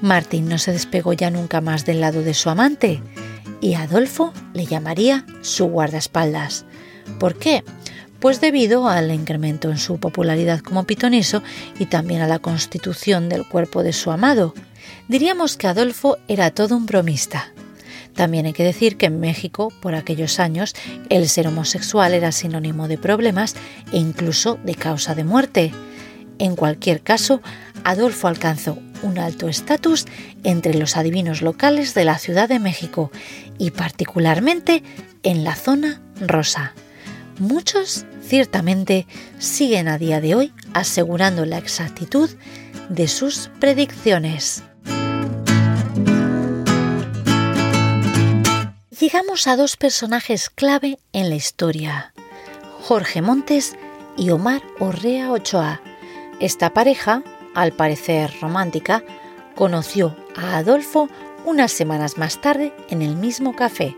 Martín 0.00 0.48
no 0.48 0.56
se 0.56 0.72
despegó 0.72 1.12
ya 1.12 1.30
nunca 1.30 1.60
más 1.60 1.84
del 1.84 2.00
lado 2.00 2.22
de 2.22 2.32
su 2.32 2.48
amante 2.48 3.02
y 3.60 3.74
Adolfo 3.74 4.32
le 4.54 4.64
llamaría 4.64 5.26
su 5.42 5.66
guardaespaldas. 5.66 6.64
¿Por 7.20 7.38
qué? 7.38 7.62
Pues 8.20 8.40
debido 8.40 8.88
al 8.88 9.12
incremento 9.12 9.70
en 9.70 9.76
su 9.76 9.98
popularidad 9.98 10.60
como 10.60 10.84
pitoniso 10.84 11.42
y 11.78 11.84
también 11.84 12.22
a 12.22 12.26
la 12.26 12.38
constitución 12.38 13.28
del 13.28 13.46
cuerpo 13.46 13.82
de 13.82 13.92
su 13.92 14.10
amado. 14.10 14.54
Diríamos 15.08 15.58
que 15.58 15.66
Adolfo 15.66 16.16
era 16.26 16.50
todo 16.52 16.74
un 16.74 16.86
bromista. 16.86 17.52
También 18.16 18.46
hay 18.46 18.54
que 18.54 18.64
decir 18.64 18.96
que 18.96 19.06
en 19.06 19.20
México, 19.20 19.72
por 19.80 19.94
aquellos 19.94 20.40
años, 20.40 20.74
el 21.10 21.28
ser 21.28 21.46
homosexual 21.46 22.14
era 22.14 22.32
sinónimo 22.32 22.88
de 22.88 22.98
problemas 22.98 23.54
e 23.92 23.98
incluso 23.98 24.58
de 24.64 24.74
causa 24.74 25.14
de 25.14 25.24
muerte. 25.24 25.72
En 26.38 26.56
cualquier 26.56 27.02
caso, 27.02 27.42
Adolfo 27.84 28.26
alcanzó 28.26 28.78
un 29.02 29.18
alto 29.18 29.48
estatus 29.48 30.06
entre 30.44 30.74
los 30.74 30.96
adivinos 30.96 31.42
locales 31.42 31.94
de 31.94 32.04
la 32.04 32.18
Ciudad 32.18 32.48
de 32.48 32.58
México 32.58 33.10
y 33.58 33.70
particularmente 33.70 34.82
en 35.22 35.44
la 35.44 35.54
zona 35.54 36.00
rosa. 36.18 36.74
Muchos, 37.38 38.06
ciertamente, 38.22 39.06
siguen 39.38 39.88
a 39.88 39.98
día 39.98 40.22
de 40.22 40.34
hoy 40.34 40.52
asegurando 40.72 41.44
la 41.44 41.58
exactitud 41.58 42.30
de 42.88 43.08
sus 43.08 43.50
predicciones. 43.60 44.62
Llegamos 49.00 49.46
a 49.46 49.56
dos 49.56 49.76
personajes 49.76 50.48
clave 50.48 50.98
en 51.12 51.28
la 51.28 51.34
historia, 51.34 52.14
Jorge 52.80 53.20
Montes 53.20 53.76
y 54.16 54.30
Omar 54.30 54.62
Orrea 54.78 55.32
Ochoa. 55.32 55.82
Esta 56.40 56.72
pareja, 56.72 57.22
al 57.54 57.72
parecer 57.72 58.32
romántica, 58.40 59.04
conoció 59.54 60.16
a 60.34 60.56
Adolfo 60.56 61.10
unas 61.44 61.72
semanas 61.72 62.16
más 62.16 62.40
tarde 62.40 62.72
en 62.88 63.02
el 63.02 63.16
mismo 63.16 63.54
café. 63.54 63.96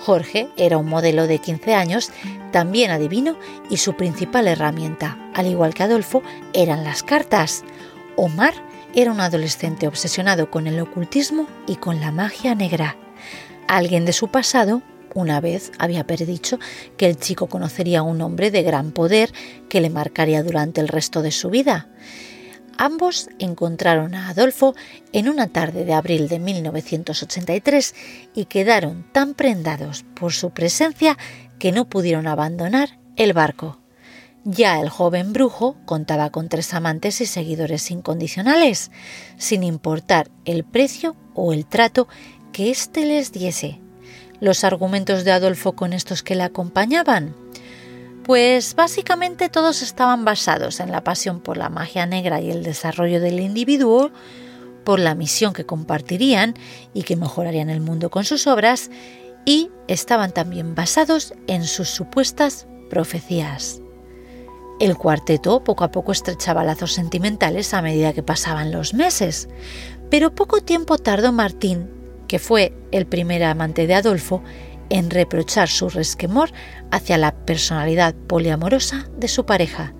Jorge 0.00 0.48
era 0.56 0.76
un 0.76 0.88
modelo 0.88 1.26
de 1.26 1.38
15 1.38 1.74
años, 1.74 2.10
también 2.52 2.90
adivino, 2.90 3.36
y 3.70 3.78
su 3.78 3.94
principal 3.94 4.46
herramienta, 4.46 5.18
al 5.34 5.46
igual 5.46 5.74
que 5.74 5.84
Adolfo, 5.84 6.22
eran 6.52 6.84
las 6.84 7.02
cartas. 7.02 7.64
Omar 8.14 8.54
era 8.94 9.10
un 9.10 9.20
adolescente 9.20 9.88
obsesionado 9.88 10.50
con 10.50 10.66
el 10.66 10.78
ocultismo 10.80 11.48
y 11.66 11.76
con 11.76 12.00
la 12.00 12.12
magia 12.12 12.54
negra. 12.54 12.96
Alguien 13.68 14.06
de 14.06 14.14
su 14.14 14.28
pasado 14.28 14.82
una 15.14 15.40
vez 15.40 15.72
había 15.78 16.06
predicho 16.06 16.58
que 16.96 17.06
el 17.06 17.18
chico 17.18 17.48
conocería 17.48 18.00
a 18.00 18.02
un 18.02 18.20
hombre 18.22 18.50
de 18.50 18.62
gran 18.62 18.92
poder 18.92 19.32
que 19.68 19.80
le 19.80 19.90
marcaría 19.90 20.42
durante 20.42 20.80
el 20.80 20.88
resto 20.88 21.22
de 21.22 21.32
su 21.32 21.50
vida. 21.50 21.88
Ambos 22.78 23.28
encontraron 23.38 24.14
a 24.14 24.30
Adolfo 24.30 24.74
en 25.12 25.28
una 25.28 25.48
tarde 25.48 25.84
de 25.84 25.92
abril 25.92 26.28
de 26.28 26.38
1983 26.38 27.94
y 28.34 28.44
quedaron 28.46 29.04
tan 29.12 29.34
prendados 29.34 30.04
por 30.14 30.32
su 30.32 30.50
presencia 30.50 31.18
que 31.58 31.72
no 31.72 31.88
pudieron 31.88 32.26
abandonar 32.26 32.98
el 33.16 33.32
barco. 33.32 33.80
Ya 34.44 34.80
el 34.80 34.88
joven 34.88 35.32
brujo 35.32 35.76
contaba 35.84 36.30
con 36.30 36.48
tres 36.48 36.72
amantes 36.72 37.20
y 37.20 37.26
seguidores 37.26 37.90
incondicionales, 37.90 38.90
sin 39.36 39.62
importar 39.62 40.30
el 40.44 40.64
precio 40.64 41.16
o 41.34 41.52
el 41.52 41.66
trato 41.66 42.08
que 42.58 42.72
éste 42.72 43.06
les 43.06 43.30
diese. 43.30 43.78
Los 44.40 44.64
argumentos 44.64 45.22
de 45.22 45.30
Adolfo 45.30 45.74
con 45.74 45.92
estos 45.92 46.24
que 46.24 46.34
le 46.34 46.42
acompañaban. 46.42 47.36
Pues 48.24 48.74
básicamente 48.74 49.48
todos 49.48 49.80
estaban 49.80 50.24
basados 50.24 50.80
en 50.80 50.90
la 50.90 51.04
pasión 51.04 51.38
por 51.38 51.56
la 51.56 51.68
magia 51.68 52.04
negra 52.04 52.40
y 52.40 52.50
el 52.50 52.64
desarrollo 52.64 53.20
del 53.20 53.38
individuo, 53.38 54.10
por 54.82 54.98
la 54.98 55.14
misión 55.14 55.52
que 55.52 55.66
compartirían 55.66 56.54
y 56.94 57.04
que 57.04 57.14
mejorarían 57.14 57.70
el 57.70 57.80
mundo 57.80 58.10
con 58.10 58.24
sus 58.24 58.48
obras, 58.48 58.90
y 59.44 59.70
estaban 59.86 60.32
también 60.32 60.74
basados 60.74 61.34
en 61.46 61.62
sus 61.62 61.88
supuestas 61.88 62.66
profecías. 62.90 63.80
El 64.80 64.96
cuarteto 64.96 65.62
poco 65.62 65.84
a 65.84 65.92
poco 65.92 66.10
estrechaba 66.10 66.64
lazos 66.64 66.92
sentimentales 66.92 67.72
a 67.72 67.82
medida 67.82 68.12
que 68.12 68.24
pasaban 68.24 68.72
los 68.72 68.94
meses, 68.94 69.48
pero 70.10 70.34
poco 70.34 70.60
tiempo 70.60 70.98
tardó 70.98 71.30
Martín 71.30 71.97
que 72.28 72.38
fue 72.38 72.72
el 72.92 73.06
primer 73.06 73.42
amante 73.42 73.86
de 73.86 73.94
Adolfo, 73.94 74.42
en 74.90 75.10
reprochar 75.10 75.68
su 75.68 75.88
resquemor 75.88 76.50
hacia 76.90 77.18
la 77.18 77.34
personalidad 77.34 78.14
poliamorosa 78.14 79.08
de 79.18 79.28
su 79.28 79.44
pareja. 79.44 79.92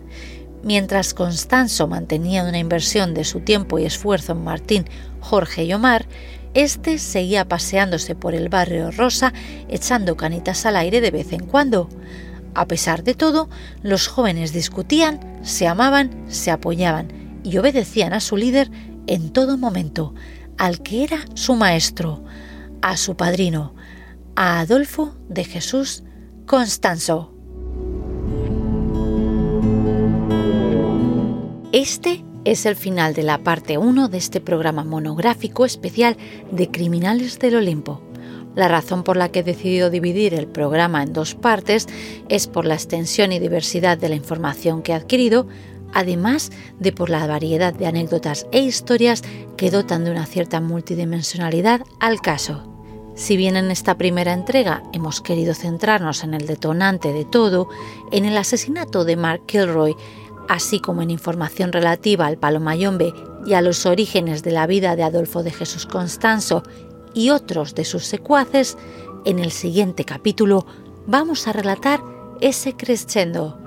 Mientras 0.62 1.14
Constanzo 1.14 1.88
mantenía 1.88 2.44
una 2.44 2.58
inversión 2.58 3.14
de 3.14 3.24
su 3.24 3.40
tiempo 3.40 3.78
y 3.78 3.84
esfuerzo 3.84 4.32
en 4.32 4.44
Martín, 4.44 4.84
Jorge 5.20 5.64
y 5.64 5.72
Omar, 5.72 6.06
este 6.54 6.98
seguía 6.98 7.46
paseándose 7.46 8.14
por 8.14 8.34
el 8.34 8.48
barrio 8.48 8.90
Rosa 8.90 9.32
echando 9.68 10.16
canitas 10.16 10.66
al 10.66 10.76
aire 10.76 11.00
de 11.00 11.11
vez 11.11 11.32
en 11.32 11.46
cuando. 11.46 11.88
A 12.55 12.66
pesar 12.66 13.05
de 13.05 13.14
todo, 13.14 13.48
los 13.82 14.09
jóvenes 14.09 14.53
discutían, 14.53 15.20
se 15.42 15.68
amaban, 15.68 16.24
se 16.28 16.50
apoyaban 16.50 17.09
y 17.44 17.59
obedecían 17.59 18.12
a 18.12 18.20
su 18.20 18.36
líder 18.36 18.70
en 19.07 19.30
todo 19.30 19.57
momento, 19.57 20.14
al 20.59 20.82
que 20.82 21.04
era 21.04 21.24
su 21.34 21.54
maestro, 21.54 22.22
a 22.82 22.96
su 22.96 23.16
padrino, 23.16 23.74
a 24.36 24.61
Adolfo 24.61 25.14
de 25.28 25.44
Jesús 25.44 26.02
Constanzo. 26.46 27.32
Este 31.72 32.24
es 32.44 32.66
el 32.66 32.76
final 32.76 33.14
de 33.14 33.22
la 33.22 33.38
parte 33.38 33.78
1 33.78 34.09
de 34.09 34.18
este 34.18 34.40
programa 34.40 34.84
monográfico 34.84 35.64
especial 35.64 36.16
de 36.50 36.70
Criminales 36.70 37.38
del 37.38 37.56
Olimpo. 37.56 38.02
La 38.54 38.66
razón 38.66 39.04
por 39.04 39.16
la 39.16 39.28
que 39.28 39.40
he 39.40 39.44
decidido 39.44 39.90
dividir 39.90 40.34
el 40.34 40.48
programa 40.48 41.02
en 41.02 41.12
dos 41.12 41.34
partes 41.34 41.86
es 42.28 42.46
por 42.46 42.64
la 42.64 42.74
extensión 42.74 43.32
y 43.32 43.38
diversidad 43.38 43.98
de 43.98 44.09
la 44.09 44.16
información 44.16 44.82
que 44.82 44.92
he 44.92 44.94
adquirido, 44.96 45.46
además 45.93 46.51
de 46.78 46.93
por 46.93 47.11
la 47.11 47.26
variedad 47.26 47.72
de 47.72 47.86
anécdotas 47.86 48.47
e 48.53 48.61
historias 48.61 49.22
que 49.57 49.70
dotan 49.70 50.05
de 50.05 50.11
una 50.11 50.26
cierta 50.26 50.61
multidimensionalidad 50.61 51.82
al 52.01 52.20
caso. 52.20 52.74
Si 53.14 53.36
bien 53.36 53.57
en 53.57 53.72
esta 53.72 53.99
primera 53.99 54.32
entrega 54.32 54.84
hemos 54.93 55.20
querido 55.20 55.53
centrarnos 55.55 56.22
en 56.22 56.34
el 56.34 56.47
detonante 56.47 57.12
de 57.12 57.24
todo, 57.24 57.68
en 58.12 58.24
el 58.24 58.36
asesinato 58.39 59.05
de 59.05 59.16
Mark 59.16 59.43
Kilroy, 59.47 59.97
así 60.49 60.80
como 60.80 61.03
en 61.03 61.11
información 61.11 61.72
relativa 61.72 62.26
al 62.26 62.39
Palomayombe 62.39 63.12
y 63.45 63.55
a 63.55 63.61
los 63.61 63.86
orígenes 63.86 64.43
de 64.43 64.53
la 64.53 64.66
vida 64.66 64.95
de 64.95 65.03
Adolfo 65.03 65.43
de 65.43 65.51
Jesús 65.51 65.84
Constanzo 65.84 66.62
y 67.12 67.30
otros 67.30 67.74
de 67.74 67.84
sus 67.84 68.05
secuaces, 68.05 68.78
en 69.24 69.41
el 69.41 69.51
siguiente 69.51 70.05
capítulo 70.05 70.64
vamos 71.07 71.49
a 71.49 71.53
relatar 71.53 72.01
ese 72.41 72.74
crescendo, 72.74 73.59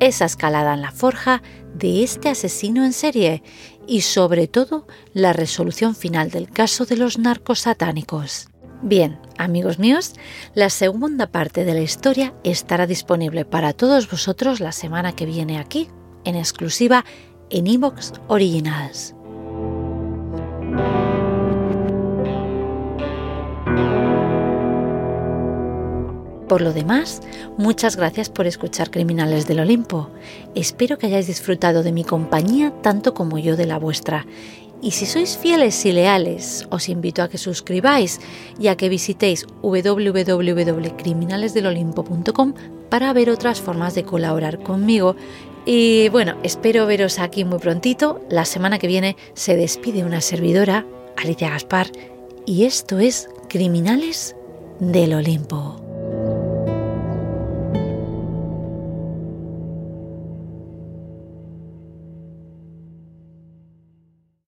esa 0.00 0.24
escalada 0.24 0.74
en 0.74 0.82
la 0.82 0.90
forja 0.90 1.42
de 1.74 2.02
este 2.02 2.28
asesino 2.28 2.84
en 2.84 2.92
serie 2.92 3.42
y 3.86 4.02
sobre 4.02 4.48
todo 4.48 4.86
la 5.12 5.32
resolución 5.32 5.94
final 5.94 6.30
del 6.30 6.50
caso 6.50 6.86
de 6.86 6.96
los 6.96 7.18
narcos 7.18 7.60
satánicos. 7.60 8.48
Bien, 8.82 9.18
amigos 9.38 9.78
míos, 9.78 10.12
la 10.54 10.68
segunda 10.68 11.28
parte 11.28 11.64
de 11.64 11.74
la 11.74 11.80
historia 11.80 12.34
estará 12.44 12.86
disponible 12.86 13.44
para 13.44 13.72
todos 13.72 14.10
vosotros 14.10 14.60
la 14.60 14.72
semana 14.72 15.16
que 15.16 15.26
viene 15.26 15.58
aquí, 15.58 15.88
en 16.24 16.36
exclusiva 16.36 17.04
en 17.50 17.66
Evox 17.66 18.12
Originals. 18.28 19.14
Por 26.48 26.60
lo 26.60 26.72
demás, 26.72 27.22
muchas 27.56 27.96
gracias 27.96 28.28
por 28.28 28.46
escuchar 28.46 28.90
Criminales 28.90 29.46
del 29.46 29.60
Olimpo. 29.60 30.10
Espero 30.54 30.98
que 30.98 31.06
hayáis 31.06 31.26
disfrutado 31.26 31.82
de 31.82 31.92
mi 31.92 32.04
compañía 32.04 32.72
tanto 32.82 33.14
como 33.14 33.38
yo 33.38 33.56
de 33.56 33.66
la 33.66 33.78
vuestra 33.78 34.26
y 34.84 34.90
si 34.90 35.06
sois 35.06 35.38
fieles 35.38 35.86
y 35.86 35.92
leales, 35.92 36.66
os 36.68 36.90
invito 36.90 37.22
a 37.22 37.30
que 37.30 37.38
suscribáis 37.38 38.20
y 38.60 38.68
a 38.68 38.76
que 38.76 38.90
visitéis 38.90 39.46
www.criminalesdelolimpo.com 39.62 42.54
para 42.90 43.14
ver 43.14 43.30
otras 43.30 43.62
formas 43.62 43.94
de 43.94 44.04
colaborar 44.04 44.62
conmigo. 44.62 45.16
Y 45.64 46.10
bueno, 46.10 46.36
espero 46.42 46.84
veros 46.84 47.18
aquí 47.18 47.46
muy 47.46 47.60
prontito. 47.60 48.20
La 48.28 48.44
semana 48.44 48.78
que 48.78 48.86
viene 48.86 49.16
se 49.32 49.56
despide 49.56 50.04
una 50.04 50.20
servidora, 50.20 50.84
Alicia 51.16 51.48
Gaspar, 51.48 51.90
y 52.44 52.64
esto 52.64 52.98
es 52.98 53.30
Criminales 53.48 54.36
del 54.80 55.14
Olimpo. 55.14 55.83
Thank 56.10 56.28
you. 56.28 56.43